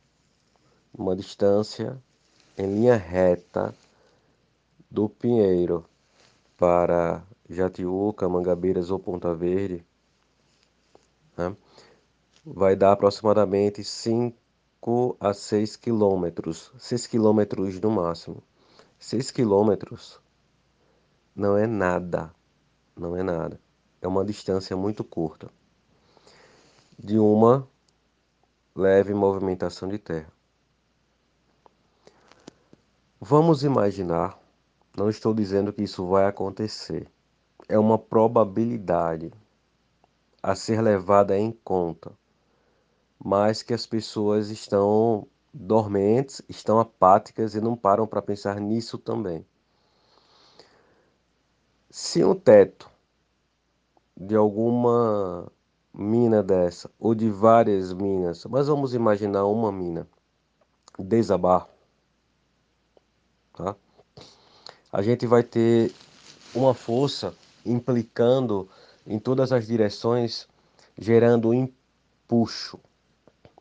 [0.95, 2.03] uma distância
[2.57, 3.75] em linha reta
[4.91, 5.85] do Pinheiro
[6.57, 9.85] para Jatiuca, Mangabeiras ou Ponta Verde,
[11.37, 11.55] né?
[12.47, 18.43] vai dar aproximadamente 5 a 6 quilômetros, 6 quilômetros no máximo.
[18.99, 20.19] 6 quilômetros
[21.37, 22.35] não é nada,
[22.97, 23.61] não é nada.
[24.01, 25.60] É uma distância muito curta
[27.03, 27.66] de uma
[28.76, 30.30] leve movimentação de terra.
[33.18, 34.38] Vamos imaginar,
[34.94, 37.11] não estou dizendo que isso vai acontecer,
[37.68, 39.32] é uma probabilidade
[40.42, 42.12] a ser levada em conta,
[43.18, 49.44] mas que as pessoas estão dormentes, estão apáticas e não param para pensar nisso também.
[51.88, 52.90] Se um teto
[54.14, 55.51] de alguma
[55.93, 60.07] mina dessa, ou de várias minas, mas vamos imaginar uma mina,
[60.99, 61.68] desabar,
[63.55, 63.76] tá?
[64.93, 65.93] A gente vai ter
[66.55, 67.34] uma força
[67.64, 68.68] implicando
[69.07, 70.49] em todas as direções,
[70.97, 72.78] gerando empuxo,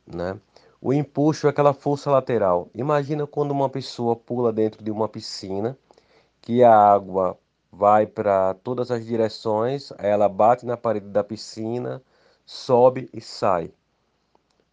[0.05, 0.39] né?
[0.81, 2.69] O empuxo é aquela força lateral.
[2.73, 5.77] Imagina quando uma pessoa pula dentro de uma piscina,
[6.41, 7.37] que a água
[7.71, 12.01] vai para todas as direções, ela bate na parede da piscina,
[12.49, 13.71] sobe e sai.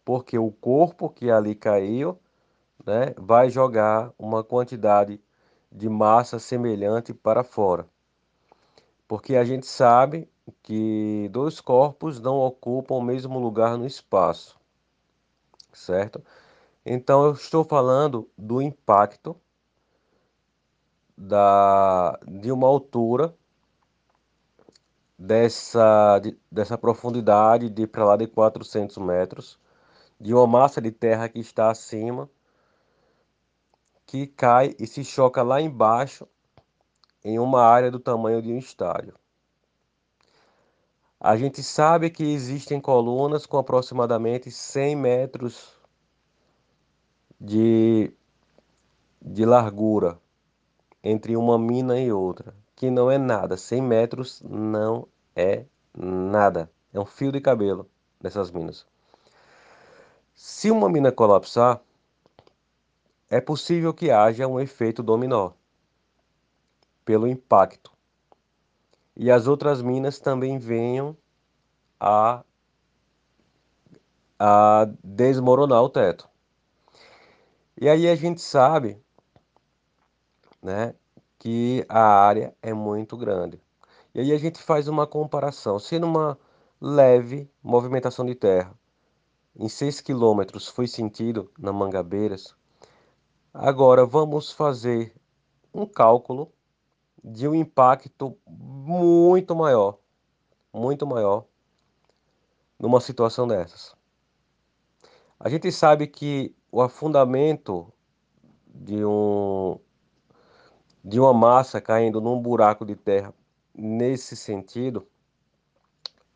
[0.03, 2.19] Porque o corpo que ali caiu
[2.83, 5.21] né, vai jogar uma quantidade
[5.71, 7.87] de massa semelhante para fora.
[9.07, 10.27] Porque a gente sabe
[10.63, 14.59] que dois corpos não ocupam o mesmo lugar no espaço,
[15.71, 16.23] certo?
[16.83, 19.39] Então eu estou falando do impacto
[21.15, 23.36] da, de uma altura
[25.17, 29.59] dessa, de, dessa profundidade de para lá de 400 metros,
[30.19, 32.29] de uma massa de terra que está acima,
[34.05, 36.27] que cai e se choca lá embaixo,
[37.23, 39.13] em uma área do tamanho de um estádio.
[41.19, 45.77] A gente sabe que existem colunas com aproximadamente 100 metros
[47.41, 48.13] de,
[49.21, 50.19] de largura
[51.03, 53.57] entre uma mina e outra, que não é nada.
[53.57, 56.71] 100 metros não é nada.
[56.93, 57.89] É um fio de cabelo
[58.21, 58.85] nessas minas.
[60.35, 61.81] Se uma mina colapsar,
[63.29, 65.51] é possível que haja um efeito dominó
[67.03, 67.91] pelo impacto.
[69.15, 71.17] E as outras minas também venham
[71.99, 72.43] a,
[74.37, 76.29] a desmoronar o teto.
[77.75, 79.01] E aí a gente sabe
[80.61, 80.93] né,
[81.47, 83.57] que a área é muito grande.
[84.13, 85.79] E aí a gente faz uma comparação.
[85.79, 86.37] Se numa
[86.81, 88.77] leve movimentação de terra,
[89.55, 92.53] em 6 quilômetros foi sentido na Mangabeiras,
[93.53, 95.15] agora vamos fazer
[95.73, 96.51] um cálculo
[97.23, 99.99] de um impacto muito maior,
[100.73, 101.45] muito maior,
[102.77, 103.95] numa situação dessas.
[105.39, 107.87] A gente sabe que o afundamento
[108.67, 109.79] de um
[111.07, 113.33] de uma massa caindo num buraco de terra
[113.73, 115.07] nesse sentido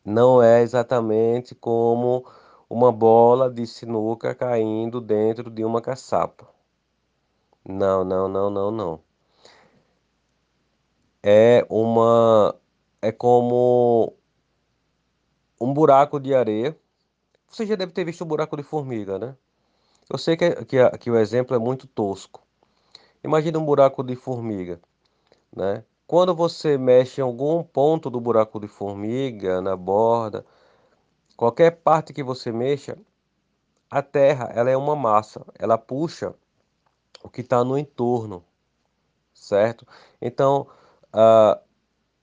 [0.02, 2.24] não é exatamente como
[2.70, 6.48] uma bola de sinuca caindo dentro de uma caçapa.
[7.62, 9.00] Não, não, não, não, não.
[11.22, 12.58] É uma
[13.02, 14.14] é como
[15.60, 16.74] um buraco de areia.
[17.46, 19.36] Você já deve ter visto um buraco de formiga, né?
[20.08, 22.41] Eu sei que, que, que o exemplo é muito tosco.
[23.24, 24.80] Imagina um buraco de formiga,
[25.54, 25.84] né?
[26.08, 30.44] Quando você mexe em algum ponto do buraco de formiga, na borda,
[31.36, 32.98] qualquer parte que você mexa,
[33.88, 36.34] a terra ela é uma massa, ela puxa
[37.22, 38.44] o que está no entorno,
[39.32, 39.86] certo?
[40.20, 40.66] Então,
[41.14, 41.60] uh,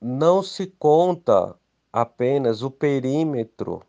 [0.02, 1.56] não se conta
[1.94, 3.82] apenas o perímetro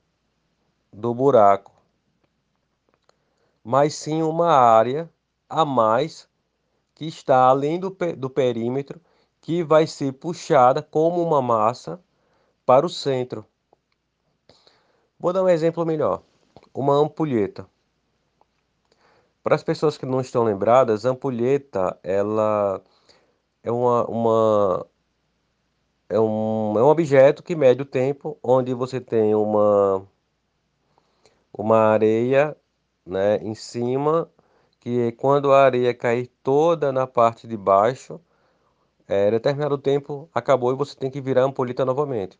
[0.92, 1.72] do buraco,
[3.64, 5.10] mas sim uma área
[5.48, 6.29] a mais
[7.00, 9.00] que está além do, do perímetro
[9.40, 11.98] que vai ser puxada como uma massa
[12.66, 13.46] para o centro.
[15.18, 16.20] Vou dar um exemplo melhor.
[16.74, 17.66] Uma ampulheta.
[19.42, 22.82] Para as pessoas que não estão lembradas, ampulheta ela
[23.62, 24.86] é uma, uma
[26.06, 30.06] é um, é um objeto que mede o tempo, onde você tem uma
[31.50, 32.54] uma areia,
[33.06, 34.30] né, em cima,
[34.80, 38.20] que quando a areia cair toda na parte de baixo,
[39.06, 42.38] é, determinado tempo acabou e você tem que virar a ampulheta novamente.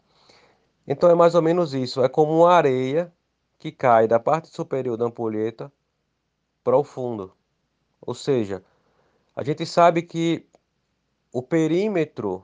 [0.87, 3.13] Então é mais ou menos isso, é como uma areia
[3.59, 5.71] que cai da parte superior da ampulheta
[6.65, 7.33] para o fundo.
[8.01, 8.65] Ou seja,
[9.37, 10.47] a gente sabe que
[11.33, 12.43] o perímetro,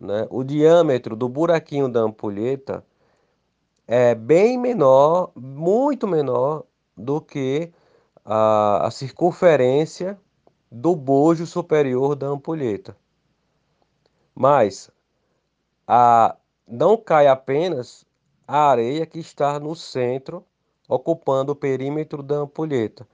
[0.00, 2.84] né, o diâmetro do buraquinho da ampulheta
[3.86, 6.64] é bem menor, muito menor
[6.96, 7.72] do que
[8.26, 10.20] a, a circunferência
[10.70, 12.94] do bojo superior da ampulheta.
[14.34, 14.90] Mas
[15.86, 16.36] a,
[16.68, 18.04] não cai apenas
[18.46, 20.44] a areia que está no centro,
[20.86, 23.08] ocupando o perímetro da ampulheta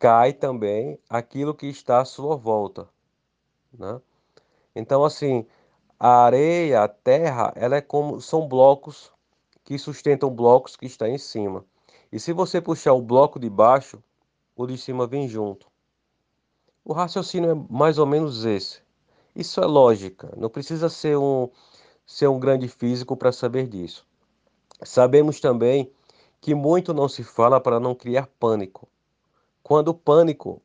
[0.00, 2.88] cai também aquilo que está à sua volta,
[3.70, 4.00] né?
[4.74, 5.46] Então, assim,
[5.98, 9.12] a areia, a terra, ela é como são blocos
[9.62, 11.66] que sustentam blocos que está em cima.
[12.10, 14.02] E se você puxar o bloco de baixo,
[14.62, 15.66] o de cima vem junto.
[16.84, 18.80] O raciocínio é mais ou menos esse.
[19.34, 21.48] Isso é lógica, não precisa ser um
[22.06, 24.06] ser um grande físico para saber disso.
[24.82, 25.92] Sabemos também
[26.40, 28.88] que muito não se fala para não criar pânico
[29.70, 30.60] quando o pânico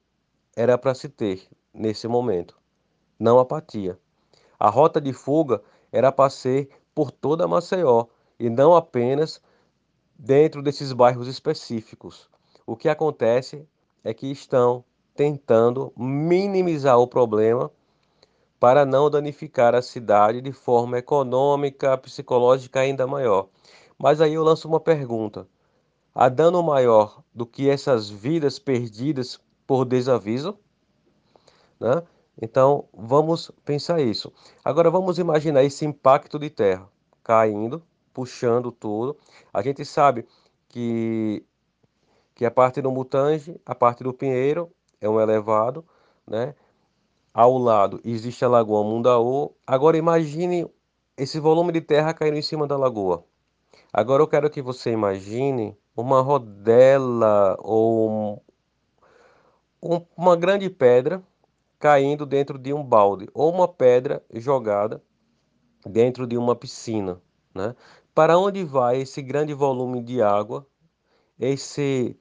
[0.56, 2.58] era para se ter nesse momento,
[3.20, 4.00] não apatia.
[4.60, 8.08] A rota de fuga era para ser por toda Maceió
[8.40, 9.40] e não apenas
[10.18, 12.28] dentro desses bairros específicos.
[12.66, 13.68] O que acontece
[14.06, 14.86] é que estão
[15.16, 17.72] tentando minimizar o problema
[18.60, 23.50] para não danificar a cidade de forma econômica, psicológica ainda maior.
[23.98, 25.48] Mas aí eu lanço uma pergunta:
[26.14, 30.58] há dano maior do que essas vidas perdidas por desaviso?
[31.80, 32.04] Né?
[32.42, 34.32] Então, vamos pensar isso.
[34.64, 36.88] Agora, vamos imaginar esse impacto de terra
[37.24, 37.82] caindo,
[38.14, 39.18] puxando tudo.
[39.54, 40.26] A gente sabe
[40.70, 41.44] que,
[42.36, 44.70] que a parte do Mutange, a parte do Pinheiro,
[45.00, 45.86] é um elevado,
[46.28, 46.54] né?
[47.34, 49.56] Ao lado existe a Lagoa Mundaú.
[49.66, 50.70] Agora, imagine
[51.18, 53.26] esse volume de terra caindo em cima da lagoa.
[53.92, 58.42] Agora, eu quero que você imagine uma rodela ou
[59.82, 61.24] um, uma grande pedra
[61.80, 65.02] caindo dentro de um balde ou uma pedra jogada
[65.86, 67.22] dentro de uma piscina,
[67.54, 67.76] né?
[68.14, 70.66] Para onde vai esse grande volume de água,
[71.40, 72.18] esse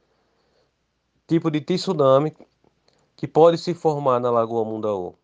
[1.26, 2.36] tipo de tsunami
[3.16, 5.16] que pode se formar na Lagoa Mundaú?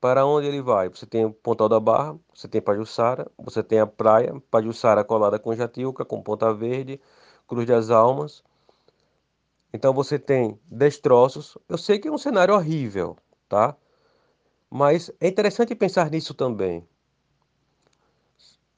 [0.00, 0.88] Para onde ele vai?
[0.88, 5.38] Você tem o Pontal da Barra, você tem Pajuçara, você tem a praia, Pajuçara colada
[5.38, 7.00] com Jatiuca, com Ponta Verde,
[7.46, 8.42] Cruz das Almas.
[9.72, 11.56] Então você tem destroços.
[11.68, 13.16] Eu sei que é um cenário horrível,
[13.48, 13.76] tá?
[14.68, 16.86] Mas é interessante pensar nisso também.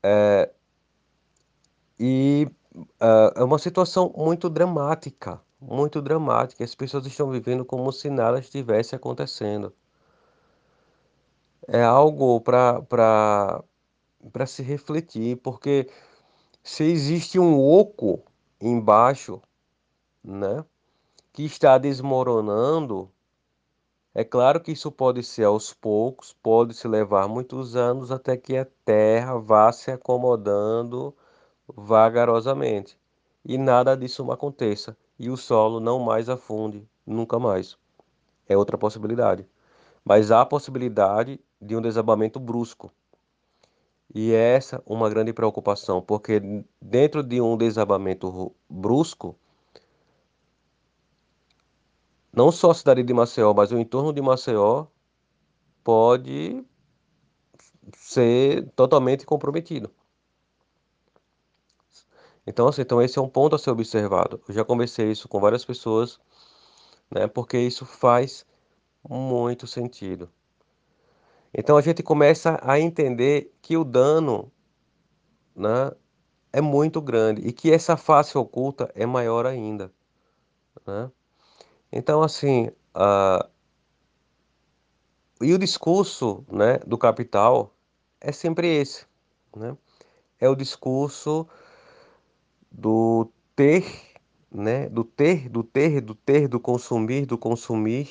[0.03, 0.51] É,
[1.99, 2.47] e
[3.01, 6.63] é, é uma situação muito dramática, muito dramática.
[6.63, 9.73] As pessoas estão vivendo como se nada estivesse acontecendo.
[11.67, 13.65] É algo para
[14.47, 15.89] se refletir, porque
[16.63, 18.23] se existe um oco
[18.61, 19.41] embaixo,
[20.23, 20.65] né,
[21.33, 23.11] que está desmoronando,
[24.15, 28.57] é claro que isso pode ser aos poucos, pode se levar muitos anos até que
[28.57, 31.17] a terra vá se acomodando
[31.67, 32.99] vagarosamente
[33.45, 37.77] e nada disso aconteça e o solo não mais afunde nunca mais.
[38.49, 39.47] É outra possibilidade.
[40.05, 42.93] Mas há a possibilidade de um desabamento brusco.
[44.15, 46.41] E é essa uma grande preocupação, porque
[46.81, 49.37] dentro de um desabamento brusco,
[52.33, 54.87] não só a cidade de Maceió, mas o entorno de Maceió
[55.83, 56.65] pode
[57.93, 59.91] ser totalmente comprometido.
[62.47, 64.41] Então, assim, então esse é um ponto a ser observado.
[64.49, 66.21] Eu já conversei isso com várias pessoas
[67.11, 67.27] né?
[67.27, 68.45] Porque isso faz
[69.09, 70.29] muito sentido.
[71.53, 74.51] Então a gente começa a entender que o dano,
[75.55, 75.93] né,
[76.53, 79.93] é muito grande e que essa face oculta é maior ainda,
[80.87, 81.11] né?
[81.93, 83.49] Então assim, a...
[85.41, 87.73] e o discurso, né, do capital
[88.21, 89.07] é sempre esse,
[89.55, 89.77] né?
[90.41, 91.49] É o discurso
[92.77, 93.85] do ter,
[94.51, 94.89] né?
[94.89, 98.09] Do ter, do ter, do ter, do consumir, do consumir.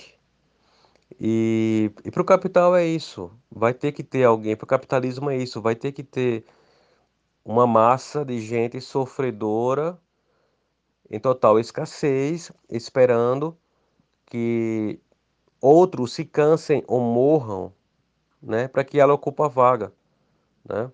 [1.19, 3.31] E, e para o capital é isso.
[3.51, 4.55] Vai ter que ter alguém.
[4.55, 5.61] Para o capitalismo é isso.
[5.61, 6.45] Vai ter que ter
[7.45, 9.99] uma massa de gente sofredora
[11.09, 13.57] em total escassez, esperando
[14.25, 14.99] que
[15.61, 17.73] outros se cansem ou morram,
[18.41, 19.93] né, para que ela ocupe a vaga,
[20.67, 20.89] né?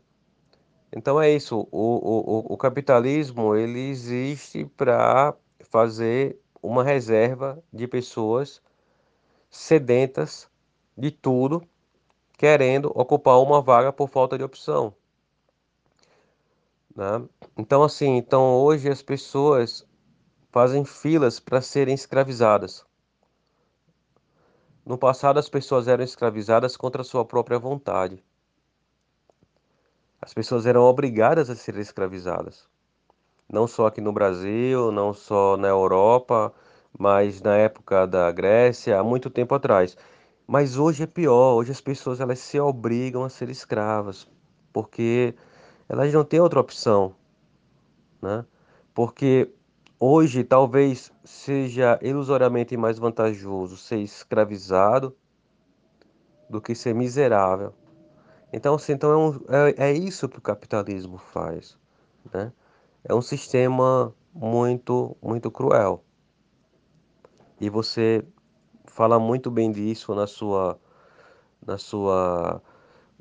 [0.92, 8.62] Então é isso, o, o, o capitalismo ele existe para fazer uma reserva de pessoas
[9.50, 10.50] sedentas
[10.98, 11.64] de tudo,
[12.38, 14.94] querendo ocupar uma vaga por falta de opção.
[16.96, 17.24] Né?
[17.58, 19.88] Então assim, então hoje as pessoas
[20.52, 22.84] fazem filas para serem escravizadas.
[24.84, 28.24] No passado as pessoas eram escravizadas contra sua própria vontade.
[30.22, 32.68] As pessoas eram obrigadas a ser escravizadas.
[33.52, 36.54] Não só aqui no Brasil, não só na Europa,
[36.98, 39.98] mas na época da Grécia, há muito tempo atrás.
[40.46, 44.28] Mas hoje é pior, hoje as pessoas elas se obrigam a ser escravas,
[44.74, 45.34] porque
[45.88, 47.16] elas não têm outra opção,
[48.22, 48.46] né?
[48.94, 49.54] Porque
[50.00, 55.16] hoje talvez seja ilusoriamente mais vantajoso ser escravizado
[56.50, 57.74] do que ser miserável.
[58.52, 61.78] Então, assim, então é, um, é, é isso que o capitalismo faz,
[62.34, 62.52] né?
[63.04, 66.04] É um sistema muito, muito cruel.
[67.62, 68.26] E você
[68.86, 70.80] fala muito bem disso na sua,
[71.66, 72.62] na sua,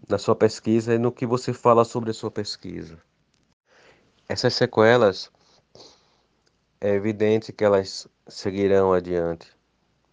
[0.09, 2.99] na sua pesquisa e no que você fala sobre a sua pesquisa.
[4.29, 5.31] Essas sequelas
[6.81, 9.53] é evidente que elas seguirão adiante,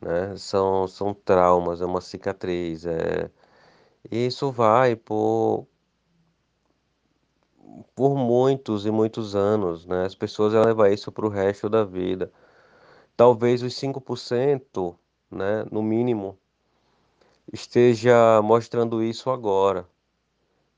[0.01, 0.36] né?
[0.38, 3.30] São, são traumas, é uma cicatriz, é
[4.11, 5.67] isso vai por,
[7.95, 10.05] por muitos e muitos anos, né?
[10.05, 12.31] As pessoas vão levar isso para o resto da vida.
[13.17, 14.97] Talvez os 5%,
[15.31, 16.37] né, no mínimo,
[17.51, 19.87] esteja mostrando isso agora.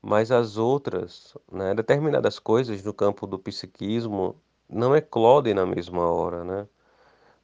[0.00, 4.36] Mas as outras, né, determinadas coisas no campo do psiquismo
[4.68, 6.68] não eclodem na mesma hora, né?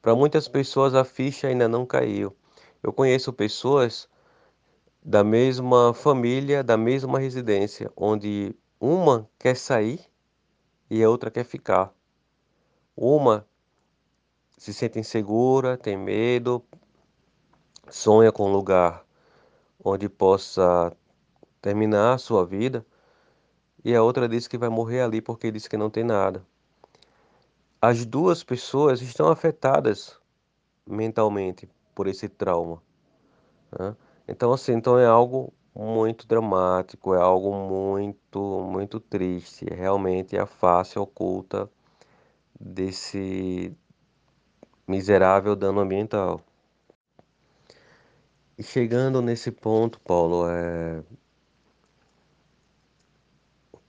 [0.01, 2.35] Para muitas pessoas a ficha ainda não caiu.
[2.81, 4.07] Eu conheço pessoas
[5.05, 9.99] da mesma família, da mesma residência, onde uma quer sair
[10.89, 11.93] e a outra quer ficar.
[12.97, 13.45] Uma
[14.57, 16.65] se sente insegura, tem medo,
[17.87, 19.05] sonha com um lugar
[19.83, 20.91] onde possa
[21.61, 22.83] terminar a sua vida,
[23.83, 26.43] e a outra diz que vai morrer ali porque diz que não tem nada.
[27.79, 30.19] As duas pessoas estão afetadas
[30.83, 32.81] mentalmente por esse trauma.
[33.77, 33.95] Né?
[34.27, 39.65] Então, assim, então é algo muito dramático, é algo muito, muito triste.
[39.65, 41.69] Realmente é a face oculta
[42.59, 43.75] desse
[44.87, 46.41] miserável dano ambiental.
[48.57, 51.03] E chegando nesse ponto, Paulo, é...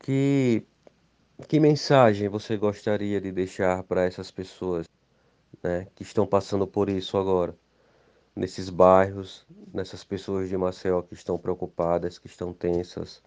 [0.01, 0.67] que,
[1.49, 4.87] que mensagem você gostaria de deixar para essas pessoas
[5.63, 7.57] né, que estão passando por isso agora?
[8.37, 13.23] Nesses bairros, nessas pessoas de Maceió que estão preocupadas, que estão tensas.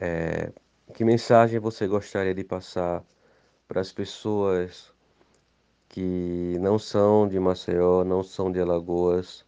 [0.00, 0.50] É,
[0.94, 3.04] que mensagem você gostaria de passar
[3.68, 4.92] para as pessoas
[5.88, 9.44] que não são de Maceió, não são de Alagoas,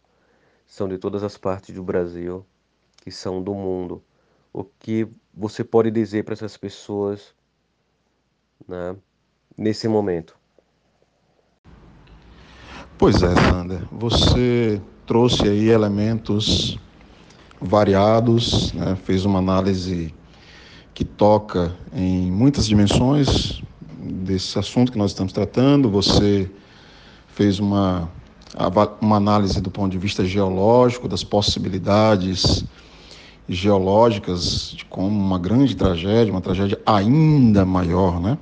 [0.67, 2.45] são de todas as partes do Brasil,
[2.97, 4.03] que são do mundo?
[4.53, 7.33] O que você pode dizer para essas pessoas
[8.67, 8.95] né,
[9.57, 10.40] nesse momento?
[13.01, 13.81] Pois é, Sander.
[13.91, 16.77] Você trouxe aí elementos
[17.59, 18.95] variados, né?
[18.95, 20.13] fez uma análise
[20.93, 23.63] que toca em muitas dimensões
[23.97, 25.89] desse assunto que nós estamos tratando.
[25.89, 26.47] Você
[27.29, 28.07] fez uma,
[29.01, 32.63] uma análise do ponto de vista geológico, das possibilidades
[33.49, 38.37] geológicas de como uma grande tragédia, uma tragédia ainda maior, né?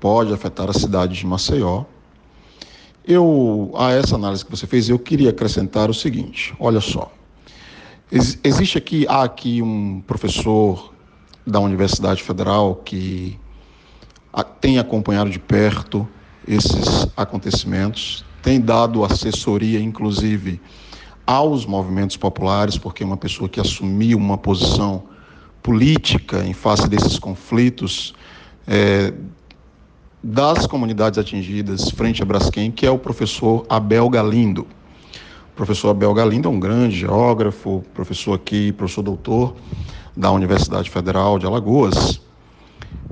[0.00, 1.84] pode afetar a cidade de Maceió.
[3.04, 7.12] Eu, a essa análise que você fez, eu queria acrescentar o seguinte: olha só.
[8.12, 10.92] Ex existe aqui, há aqui um professor
[11.46, 13.38] da Universidade Federal que
[14.60, 16.06] tem acompanhado de perto
[16.46, 20.60] esses acontecimentos, tem dado assessoria, inclusive,
[21.26, 25.04] aos movimentos populares, porque é uma pessoa que assumiu uma posição
[25.62, 28.14] política em face desses conflitos
[28.66, 29.12] é,
[30.22, 34.66] das comunidades atingidas frente a Braskem, que é o professor Abel Galindo.
[35.52, 39.56] O professor Abel Galindo é um grande geógrafo, professor aqui, professor doutor
[40.14, 42.20] da Universidade Federal de Alagoas.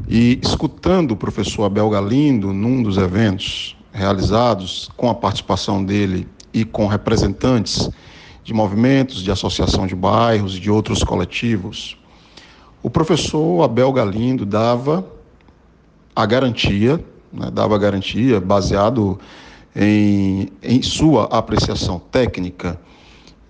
[0.06, 6.64] E escutando o professor Abel Galindo num dos eventos realizados com a participação dele e
[6.64, 7.88] com representantes
[8.44, 11.96] de movimentos, de associação de bairros e de outros coletivos,
[12.82, 15.17] o professor Abel Galindo dava
[16.18, 16.96] a garantia,
[17.32, 19.20] né, dava a garantia baseado
[19.76, 22.76] em, em sua apreciação técnica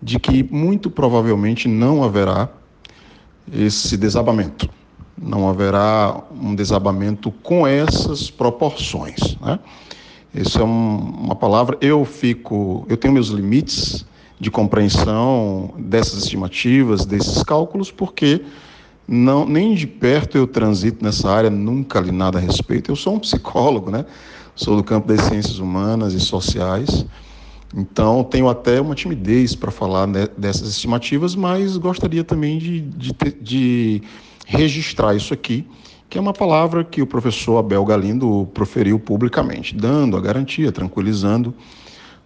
[0.03, 2.47] de que muito provavelmente não haverá
[3.51, 4.69] esse desabamento.
[5.16, 9.39] Não haverá um desabamento com essas proporções.
[9.40, 9.59] Né?
[10.35, 11.78] Isso é um, uma palavra.
[11.81, 14.05] Eu fico, eu tenho meus limites
[14.39, 18.45] de compreensão dessas estimativas, desses cálculos, porque
[19.09, 22.90] não, nem de perto eu transito nessa área, nunca li nada a respeito.
[22.90, 24.05] Eu sou um psicólogo, né?
[24.55, 27.06] Sou do campo das ciências humanas e sociais.
[27.74, 30.06] Então, tenho até uma timidez para falar
[30.36, 34.02] dessas estimativas, mas gostaria também de, de, de,
[34.47, 35.66] registrar isso aqui,
[36.09, 41.55] que é uma palavra que o professor Abel Galindo proferiu publicamente, dando a garantia, tranquilizando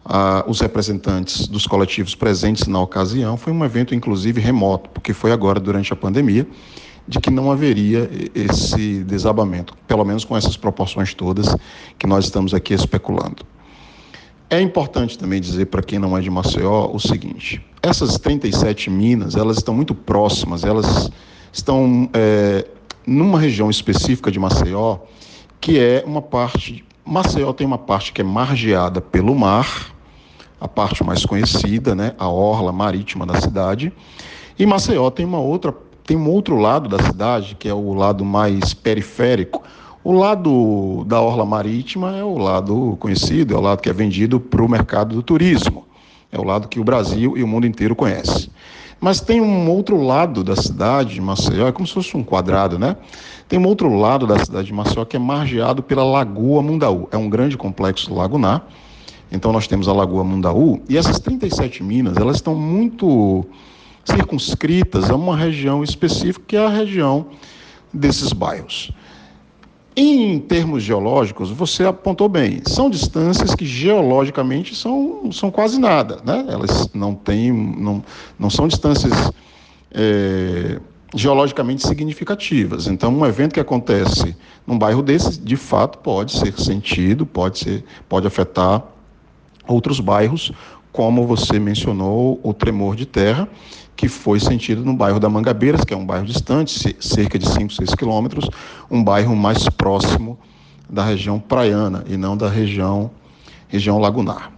[0.04, 3.36] ah, os representantes dos coletivos presentes na ocasião.
[3.36, 6.46] Foi um evento, inclusive, remoto, porque foi agora durante a pandemia,
[7.06, 11.54] de que não haveria esse desabamento, pelo menos com essas proporções todas
[11.98, 13.44] que nós estamos aqui especulando.
[14.48, 19.34] É importante também dizer para quem não é de Maceió o seguinte: essas 37 minas,
[19.34, 21.10] elas estão muito próximas, elas
[21.52, 22.66] estão é,
[23.06, 24.98] numa região específica de Maceió,
[25.60, 26.84] que é uma parte.
[27.04, 29.91] Maceió tem uma parte que é margeada pelo mar,
[30.62, 33.92] a parte mais conhecida, né, a orla marítima da cidade,
[34.58, 35.74] e Maceió tem uma outra
[36.04, 39.62] tem um outro lado da cidade, que é o lado mais periférico,
[40.04, 44.40] o lado da orla marítima é o lado conhecido, é o lado que é vendido
[44.40, 45.84] para o mercado do turismo.
[46.32, 48.50] É o lado que o Brasil e o mundo inteiro conhece.
[49.00, 52.80] Mas tem um outro lado da cidade de Maceió, é como se fosse um quadrado,
[52.80, 52.96] né?
[53.48, 57.06] Tem um outro lado da cidade de Maceió que é margeado pela Lagoa Mundaú.
[57.12, 58.66] É um grande complexo lagunar.
[59.32, 63.44] Então nós temos a Lagoa Mundaú e essas 37 minas, elas estão muito
[64.04, 67.26] circunscritas a uma região específica, que é a região
[67.92, 68.92] desses bairros.
[69.96, 76.46] Em termos geológicos, você apontou bem, são distâncias que geologicamente são, são quase nada, né?
[76.48, 78.02] Elas não têm, não,
[78.38, 79.12] não são distâncias
[79.90, 80.80] é,
[81.14, 82.86] geologicamente significativas.
[82.86, 84.34] Então, um evento que acontece
[84.66, 88.82] num bairro desse, de fato, pode ser sentido, pode ser, pode afetar
[89.66, 90.52] outros bairros,
[90.92, 93.48] como você mencionou, o tremor de terra
[93.96, 97.72] que foi sentido no bairro da Mangabeiras, que é um bairro distante, cerca de 5,
[97.72, 98.48] 6 quilômetros,
[98.90, 100.38] um bairro mais próximo
[100.90, 103.10] da região praiana e não da região,
[103.68, 104.52] região lagunar.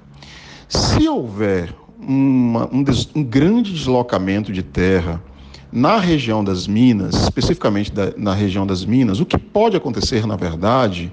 [0.69, 5.23] Se houver uma, um, des, um grande deslocamento de terra
[5.71, 10.37] na região das minas, especificamente da, na região das minas, o que pode acontecer, na
[10.37, 11.13] verdade,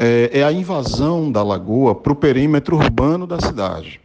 [0.00, 4.00] é, é a invasão da lagoa para o perímetro urbano da cidade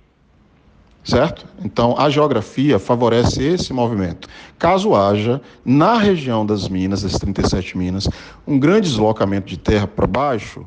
[1.05, 1.45] certo?
[1.63, 4.27] Então, a geografia favorece esse movimento.
[4.57, 8.09] Caso haja, na região das minas, das 37 minas,
[8.45, 10.65] um grande deslocamento de terra para baixo,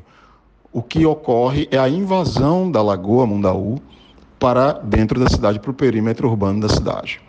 [0.71, 3.81] o que ocorre é a invasão da Lagoa Mundaú
[4.39, 7.19] para dentro da cidade, para o perímetro urbano da cidade.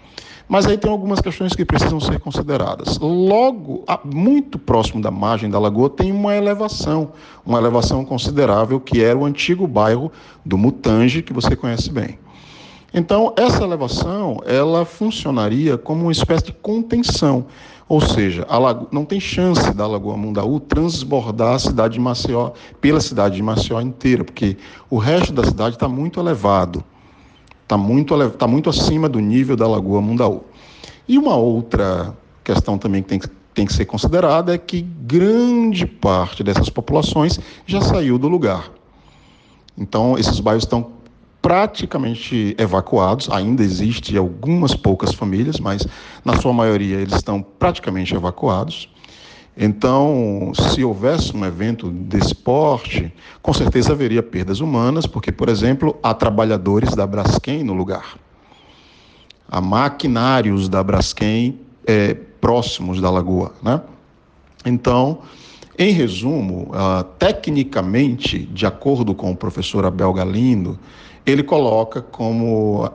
[0.51, 2.99] Mas aí tem algumas questões que precisam ser consideradas.
[2.99, 7.13] Logo, muito próximo da margem da lagoa, tem uma elevação,
[7.47, 10.11] uma elevação considerável, que era o antigo bairro
[10.45, 12.19] do Mutange, que você conhece bem.
[12.93, 17.47] Então, essa elevação, ela funcionaria como uma espécie de contenção,
[17.89, 18.89] ou seja, lago...
[18.91, 22.51] não tem chance da Lagoa Mundaú transbordar a cidade de Maceió,
[22.81, 24.57] pela cidade de Maceió inteira, porque
[24.91, 26.83] o resto da cidade está muito elevado,
[27.71, 30.43] está muito, tá muito acima do nível da Lagoa Mundaú.
[31.07, 35.85] E uma outra questão também que tem que tem que ser considerada é que grande
[35.85, 38.71] parte dessas populações já saiu do lugar.
[39.77, 40.93] Então, esses bairros estão
[41.43, 43.29] praticamente evacuados.
[43.31, 45.87] Ainda existe algumas poucas famílias, mas
[46.25, 48.89] na sua maioria eles estão praticamente evacuados.
[49.57, 53.13] Então, se houvesse um evento desse porte,
[53.43, 58.17] com certeza haveria perdas humanas, porque, por exemplo, há trabalhadores da Braskem no lugar.
[59.49, 63.53] Há maquinários da Braskem é, próximos da lagoa.
[63.63, 63.81] Né?
[64.65, 65.21] Então,
[65.81, 70.79] Em resumo, uh, tecnicamente, de acordo com o professor Abel Galindo,
[71.25, 72.91] ele coloca como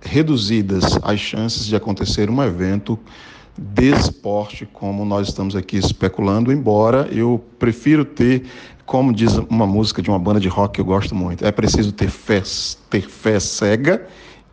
[0.00, 2.98] reduzidas as chances de acontecer um evento
[3.60, 8.44] desse porte como nós estamos aqui especulando, embora eu prefiro ter,
[8.86, 11.92] como diz uma música de uma banda de rock que eu gosto muito, é preciso
[11.92, 12.42] ter fé,
[12.88, 14.06] ter fé cega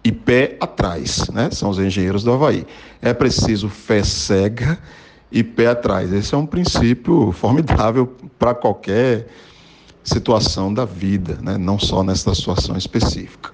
[0.04, 1.50] e pé atrás, né?
[1.52, 2.68] São os engenheiros do Havaí.
[3.02, 4.78] É preciso fé cega
[5.32, 6.12] e pé atrás.
[6.12, 9.28] Esse é um princípio formidável para qualquer
[10.04, 11.58] situação da vida, né?
[11.58, 13.52] não só nessa situação específica.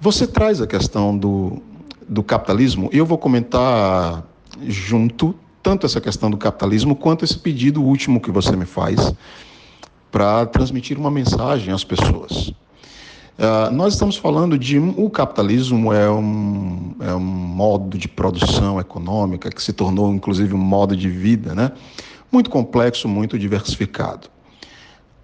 [0.00, 1.62] Você traz a questão do,
[2.08, 4.24] do capitalismo, e eu vou comentar
[4.66, 5.34] junto
[5.66, 9.12] tanto essa questão do capitalismo quanto esse pedido último que você me faz
[10.12, 12.52] para transmitir uma mensagem às pessoas.
[13.36, 19.50] Uh, nós estamos falando de o capitalismo é um, é um modo de produção econômica
[19.50, 21.72] que se tornou inclusive um modo de vida, né?
[22.30, 24.28] Muito complexo, muito diversificado.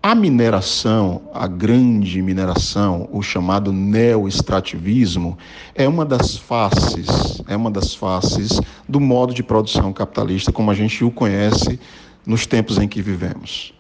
[0.04, 5.38] A mineração, a grande mineração, o chamado neoextrativismo,
[5.76, 10.74] é uma das faces, é uma das faces do modo de produção capitalista como a
[10.74, 11.78] gente o conhece
[12.26, 13.72] nos tempos em que vivemos.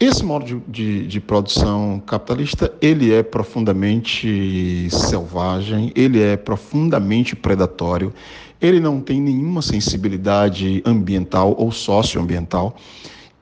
[0.00, 8.12] Esse modo de, de, de, produção capitalista, ele é profundamente selvagem, ele é profundamente predatório,
[8.60, 12.74] ele não tem nenhuma sensibilidade ambiental ou socioambiental,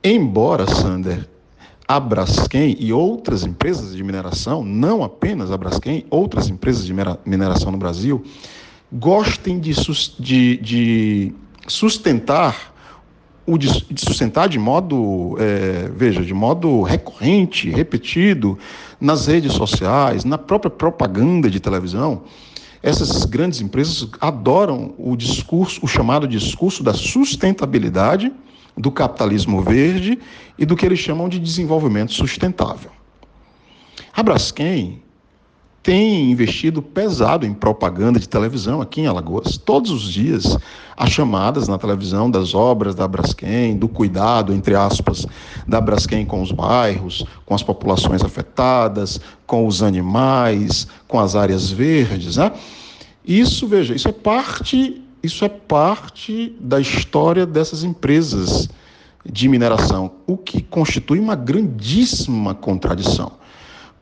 [0.03, 1.28] embora, Sander,
[1.89, 6.93] a Braskem e outras empresas de mineração, não apenas a Braskem, outras empresas de
[7.25, 8.23] mineração no Brasil,
[8.93, 9.73] gostem de,
[10.19, 11.33] de, de
[11.67, 12.75] sustentar
[13.43, 13.67] o de,
[13.99, 18.55] sustentar de modo, é, veja, de modo recorrente, repetido,
[19.01, 22.21] nas redes sociais, na própria propaganda de televisão,
[22.83, 28.31] essas grandes empresas adoram o discurso, o chamado discurso da sustentabilidade,
[28.77, 30.19] do capitalismo verde
[30.57, 32.91] e do que eles chamam de desenvolvimento sustentável.
[34.13, 35.01] A Braskem
[35.81, 39.57] tem investido pesado em propaganda de televisão aqui em Alagoas.
[39.57, 40.57] Todos os dias,
[40.95, 45.25] as chamadas na televisão das obras da Braskem, do cuidado, entre aspas,
[45.67, 51.71] da Braskem com os bairros, com as populações afetadas, com os animais, com as áreas
[51.71, 52.35] verdes.
[52.35, 52.51] Né?
[53.25, 58.69] Isso, veja, isso é parte, isso é parte da história dessas empresas
[59.25, 63.39] de mineração, o que constitui uma grandíssima contradição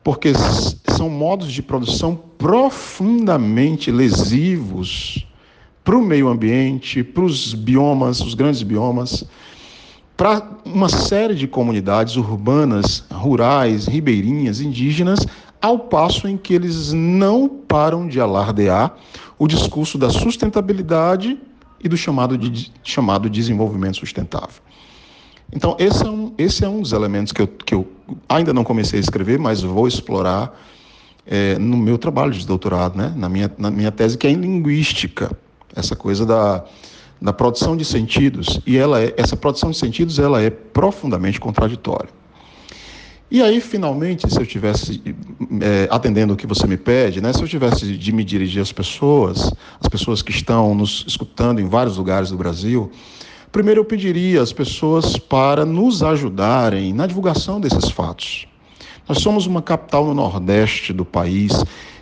[0.08, 0.32] porque
[0.96, 5.26] são modos de produção profundamente lesivos
[5.84, 9.24] para o meio ambiente, para os biomas, os grandes biomas,
[10.16, 15.26] para uma série de comunidades urbanas, rurais, ribeirinhas, indígenas,
[15.60, 18.96] ao passo em que eles não param de alardear
[19.38, 21.38] o discurso da sustentabilidade
[21.82, 24.62] e do chamado, de, chamado desenvolvimento sustentável.
[25.52, 27.86] Então, esse é um, esse é um dos elementos que eu, que eu
[28.28, 30.58] ainda não comecei a escrever, mas vou explorar
[31.26, 33.12] é, no meu trabalho de doutorado, né?
[33.16, 35.30] na, minha, na minha tese, que é em linguística,
[35.74, 36.64] essa coisa da,
[37.20, 38.60] da produção de sentidos.
[38.66, 42.10] E ela é, essa produção de sentidos ela é profundamente contraditória.
[43.30, 45.02] E aí, finalmente, se eu tivesse,
[45.60, 48.72] é, atendendo o que você me pede, né, se eu tivesse de me dirigir às
[48.72, 52.90] pessoas, as pessoas que estão nos escutando em vários lugares do Brasil,
[53.50, 58.46] Primeiro, eu pediria às pessoas para nos ajudarem na divulgação desses fatos.
[59.08, 61.52] Nós somos uma capital no Nordeste do país,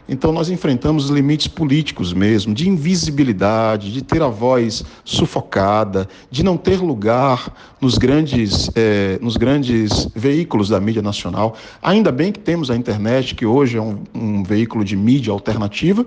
[0.08, 6.56] então nós enfrentamos limites políticos mesmo, de invisibilidade, de ter a voz sufocada, de não
[6.56, 11.56] ter lugar nos grandes, eh, nos grandes veículos da mídia nacional.
[11.82, 16.06] Ainda bem que temos a internet, que hoje é um, um veículo de mídia alternativa,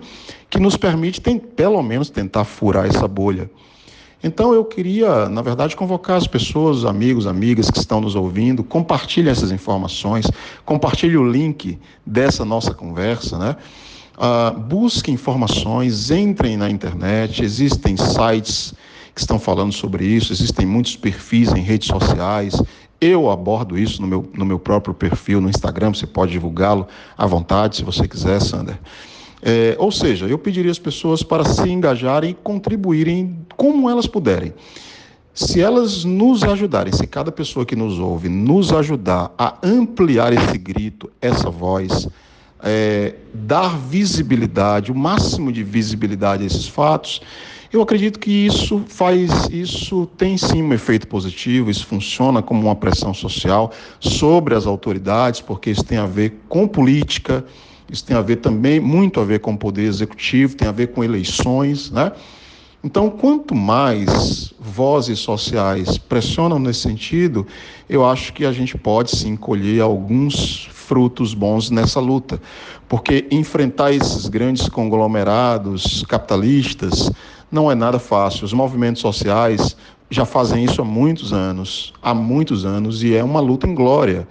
[0.50, 3.50] que nos permite, tem, pelo menos, tentar furar essa bolha.
[4.22, 9.32] Então eu queria, na verdade, convocar as pessoas, amigos, amigas que estão nos ouvindo, compartilhem
[9.32, 10.30] essas informações,
[10.66, 13.56] compartilhe o link dessa nossa conversa, né?
[14.20, 18.74] Uh, busquem informações, entrem na internet, existem sites
[19.16, 22.62] que estão falando sobre isso, existem muitos perfis em redes sociais.
[23.00, 26.86] Eu abordo isso no meu, no meu próprio perfil no Instagram, você pode divulgá-lo
[27.18, 28.78] à vontade, se você quiser, Sander.
[29.42, 34.54] É, ou seja, eu pediria às pessoas para se engajarem e contribuírem como elas puderem.
[35.34, 40.58] Se elas nos ajudarem, se cada pessoa que nos ouve nos ajudar a ampliar esse
[40.58, 42.10] grito, essa voz,
[42.62, 47.22] é, dar visibilidade, o máximo de visibilidade a esses fatos,
[47.72, 52.76] eu acredito que isso faz, isso tem sim um efeito positivo, isso funciona como uma
[52.76, 57.46] pressão social sobre as autoridades, porque isso tem a ver com política,
[57.92, 60.88] isso tem a ver também, muito a ver com o poder executivo, tem a ver
[60.88, 62.12] com eleições, né?
[62.84, 67.46] Então, quanto mais vozes sociais pressionam nesse sentido,
[67.90, 72.42] eu acho que a gente pode sim colher alguns frutos bons nessa luta,
[72.88, 77.12] porque enfrentar esses grandes conglomerados capitalistas
[77.52, 78.44] não é nada fácil.
[78.44, 79.78] Os movimentos sociais
[80.10, 84.28] já fazem isso há muitos anos, há muitos anos, e é uma luta em glória.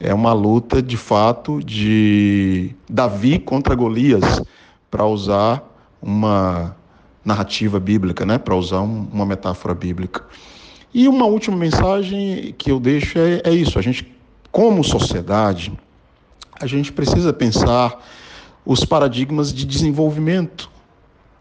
[0.00, 4.42] É uma luta, de fato, de Davi contra Golias,
[4.90, 5.62] para usar
[6.02, 6.74] uma
[7.24, 8.38] narrativa bíblica, né?
[8.38, 10.24] para usar um, uma metáfora bíblica.
[10.92, 14.12] E uma última mensagem que eu deixo é, é isso: a gente,
[14.50, 15.72] como sociedade,
[16.62, 18.00] a gente precisa pensar
[18.64, 20.70] os paradigmas de desenvolvimento.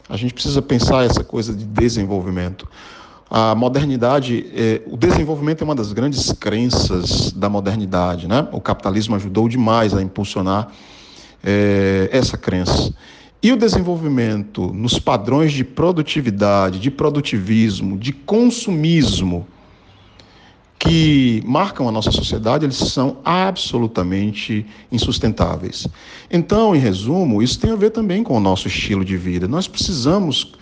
[0.09, 2.67] A gente precisa pensar essa coisa de desenvolvimento.
[3.29, 8.47] A modernidade, é, o desenvolvimento é uma das grandes crenças da modernidade, né?
[8.51, 10.69] O capitalismo ajudou demais a impulsionar
[11.43, 12.91] é, essa crença.
[13.43, 19.47] E o desenvolvimento nos padrões de produtividade, de produtivismo, de consumismo
[20.81, 25.87] que marcam a nossa sociedade, eles são absolutamente insustentáveis.
[26.29, 29.47] Então, em resumo, isso tem a ver também com o nosso estilo de vida.
[29.47, 30.53] Nós precisamos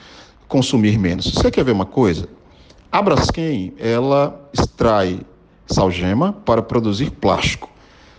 [0.45, 1.31] consumir menos.
[1.33, 2.27] Você quer ver uma coisa?
[2.91, 5.21] A Braskem, ela extrai
[5.65, 7.69] salgema para produzir plástico.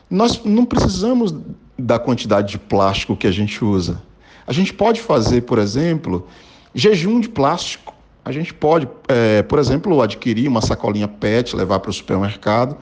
[0.09, 1.35] Nós não precisamos
[1.78, 4.01] da quantidade de plástico que a gente usa.
[4.47, 6.27] A gente pode fazer, por exemplo,
[6.74, 7.89] jejum de plástico.
[8.24, 12.76] A gente pode, é, por exemplo, adquirir uma sacolinha PET, levar para o supermercado,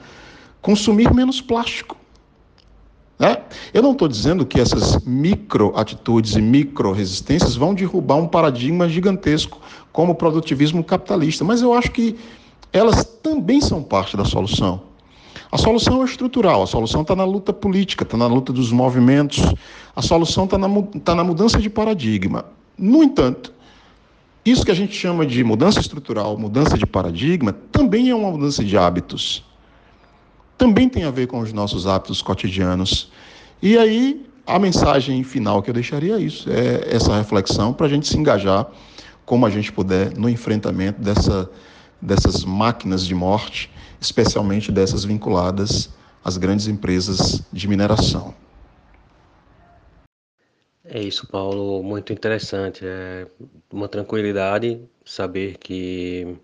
[0.61, 1.95] consumir menos plástico.
[3.17, 3.37] Né?
[3.73, 8.87] Eu não estou dizendo que essas micro atitudes e micro resistências vão derrubar um paradigma
[8.87, 9.59] gigantesco
[9.91, 12.17] como o produtivismo capitalista, mas eu acho que
[12.71, 14.81] elas também são parte da solução.
[15.51, 19.41] A solução é estrutural, a solução está na luta política, está na luta dos movimentos,
[19.95, 20.67] a solução está na,
[21.03, 22.45] tá na mudança de paradigma.
[22.77, 23.51] No entanto,
[24.51, 28.63] isso que a gente chama de mudança estrutural, mudança de paradigma, também é uma mudança
[28.63, 29.43] de hábitos.
[30.57, 33.11] Também tem a ver com os nossos hábitos cotidianos.
[33.61, 37.89] E aí, a mensagem final que eu deixaria é isso: é essa reflexão para a
[37.89, 38.67] gente se engajar
[39.25, 41.49] como a gente puder no enfrentamento dessa,
[42.01, 43.69] dessas máquinas de morte
[44.01, 45.89] especialmente dessas vinculadas
[46.23, 48.33] às grandes empresas de mineração.
[50.91, 52.83] É isso, Paulo, muito interessante.
[52.83, 53.27] É
[53.71, 56.35] uma tranquilidade saber que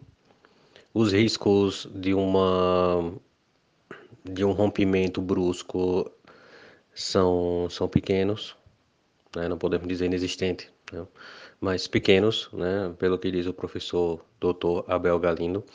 [0.93, 3.11] os riscos de uma
[4.23, 6.11] de um rompimento brusco
[6.93, 8.55] são são pequenos,
[9.35, 9.47] né?
[9.47, 11.07] não podemos dizer inexistente, né?
[11.59, 12.93] mas pequenos, né?
[12.99, 14.83] pelo que diz o professor Dr.
[14.87, 15.65] Abel Galindo.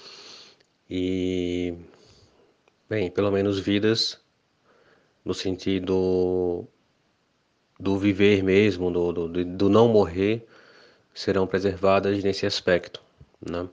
[0.88, 1.74] E,
[2.88, 4.20] bem, pelo menos vidas
[5.24, 6.68] no sentido
[7.81, 10.47] do viver mesmo, do, do, do não morrer,
[11.15, 13.02] serão preservadas nesse aspecto,
[13.40, 13.69] né?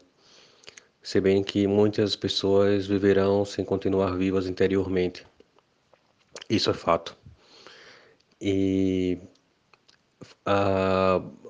[1.03, 5.25] Se bem que muitas pessoas viverão sem continuar vivas interiormente.
[6.49, 7.15] Isso é fato.
[8.41, 9.17] E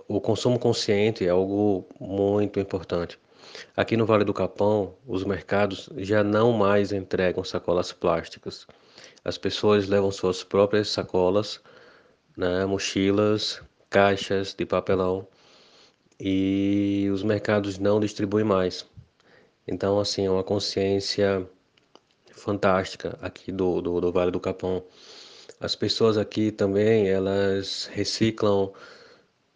[0.08, 3.20] o consumo consciente é algo muito importante.
[3.76, 8.68] Aqui no Vale do Capão, os mercados já não mais entregam sacolas plásticas.
[9.24, 11.60] As pessoas levam suas próprias sacolas,
[12.38, 15.28] né, mochilas, caixas de papelão
[16.20, 18.86] e os mercados não distribuem mais.
[19.68, 21.48] Então, assim, é uma consciência
[22.32, 24.84] fantástica aqui do, do, do Vale do Capão.
[25.60, 28.72] As pessoas aqui também, elas reciclam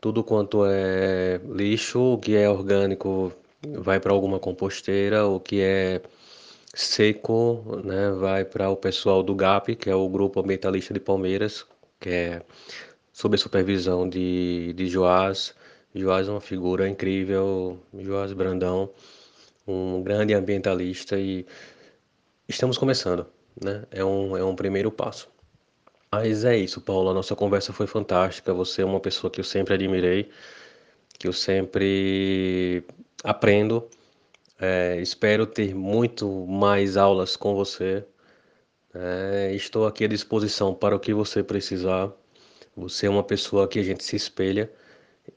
[0.02, 3.32] tudo quanto é lixo, o que é orgânico
[3.80, 6.02] vai para alguma composteira, o que é
[6.74, 11.66] seco, né, vai para o pessoal do GAP, que é o Grupo Ambientalista de Palmeiras,
[12.02, 12.42] que é
[13.14, 15.56] sob a supervisão de, de Joás.
[15.96, 18.90] Joás é uma figura incrível, Joás Brandão,
[19.68, 21.46] um grande ambientalista e
[22.48, 23.28] estamos começando,
[23.62, 23.86] né?
[23.92, 25.30] É um, é um primeiro passo.
[26.12, 29.46] Mas é isso, Paulo, a nossa conversa foi fantástica, você é uma pessoa que eu
[29.46, 30.30] sempre admirei,
[31.18, 32.84] que eu sempre
[33.24, 33.88] aprendo.
[34.60, 38.06] É, espero ter muito mais aulas com você.
[38.94, 42.12] É, estou aqui à disposição para o que você precisar.
[42.76, 44.70] Você é uma pessoa que a gente se espelha.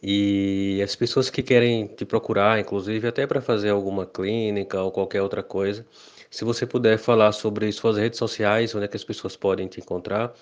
[0.03, 5.23] E as pessoas que querem te procurar, inclusive até para fazer alguma clínica ou qualquer
[5.23, 5.87] outra coisa,
[6.31, 9.81] se você puder falar sobre suas redes sociais, onde é que as pessoas podem te
[9.81, 10.33] encontrar.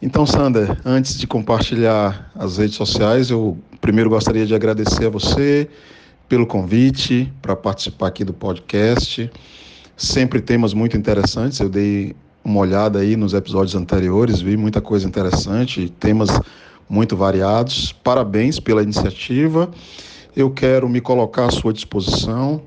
[0.00, 5.68] Então, Sander, antes de compartilhar as redes sociais, eu primeiro gostaria de agradecer a você
[6.28, 9.30] pelo convite para participar aqui do podcast.
[9.96, 11.60] Sempre temas muito interessantes.
[11.60, 12.14] Eu dei
[12.44, 16.28] uma olhada aí nos episódios anteriores, vi muita coisa interessante, temas
[16.88, 17.92] muito variados.
[17.92, 19.70] Parabéns pela iniciativa.
[20.36, 22.60] eu quero me colocar à sua disposição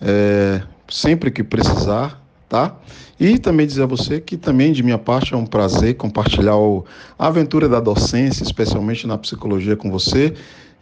[0.00, 2.74] é, sempre que precisar, tá?
[3.18, 6.86] E também dizer a você que também de minha parte é um prazer compartilhar o,
[7.18, 10.32] a aventura da docência, especialmente na psicologia com você.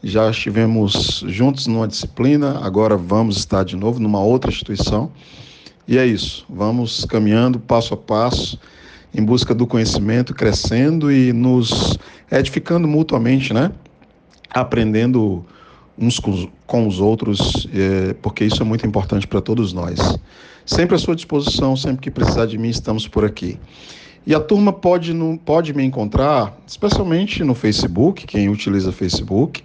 [0.03, 5.11] Já estivemos juntos numa disciplina, agora vamos estar de novo numa outra instituição.
[5.89, 8.61] E é isso, vamos caminhando passo a passo
[9.15, 11.99] em busca do conhecimento, crescendo e nos
[12.31, 13.73] edificando mutuamente, né?
[14.51, 15.47] Aprendendo
[15.97, 16.21] uns
[16.67, 19.99] com os outros, é, porque isso é muito importante para todos nós.
[20.67, 23.59] Sempre à sua disposição, sempre que precisar de mim, estamos por aqui.
[24.27, 29.63] E a turma pode, pode me encontrar, especialmente no Facebook, quem utiliza Facebook,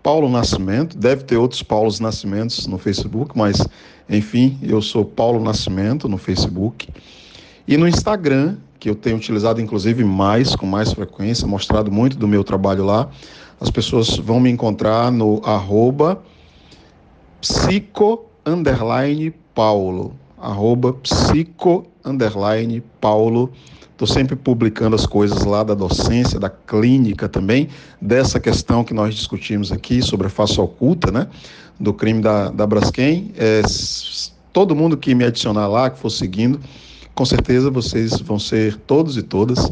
[0.00, 3.66] Paulo Nascimento, deve ter outros Paulos Nascimentos no Facebook, mas
[4.08, 6.88] enfim, eu sou Paulo Nascimento no Facebook.
[7.66, 12.28] E no Instagram, que eu tenho utilizado inclusive mais, com mais frequência, mostrado muito do
[12.28, 13.08] meu trabalho lá,
[13.60, 16.22] as pessoas vão me encontrar no arroba
[17.40, 23.50] psico underline paulo, arroba psico underline paulo.
[23.90, 27.68] Estou sempre publicando as coisas lá da docência, da clínica também,
[28.00, 31.26] dessa questão que nós discutimos aqui sobre a face oculta, né?
[31.78, 33.32] Do crime da, da Braskem.
[33.36, 33.62] É,
[34.52, 36.60] todo mundo que me adicionar lá, que for seguindo,
[37.14, 39.70] com certeza vocês vão ser todos e todas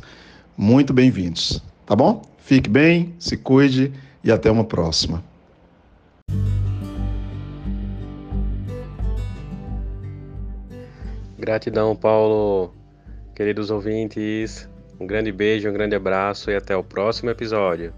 [0.56, 2.22] muito bem-vindos, tá bom?
[2.38, 5.22] Fique bem, se cuide e até uma próxima.
[11.38, 12.72] Gratidão, Paulo.
[13.34, 14.68] Queridos ouvintes,
[15.00, 17.92] um grande beijo, um grande abraço e até o próximo episódio.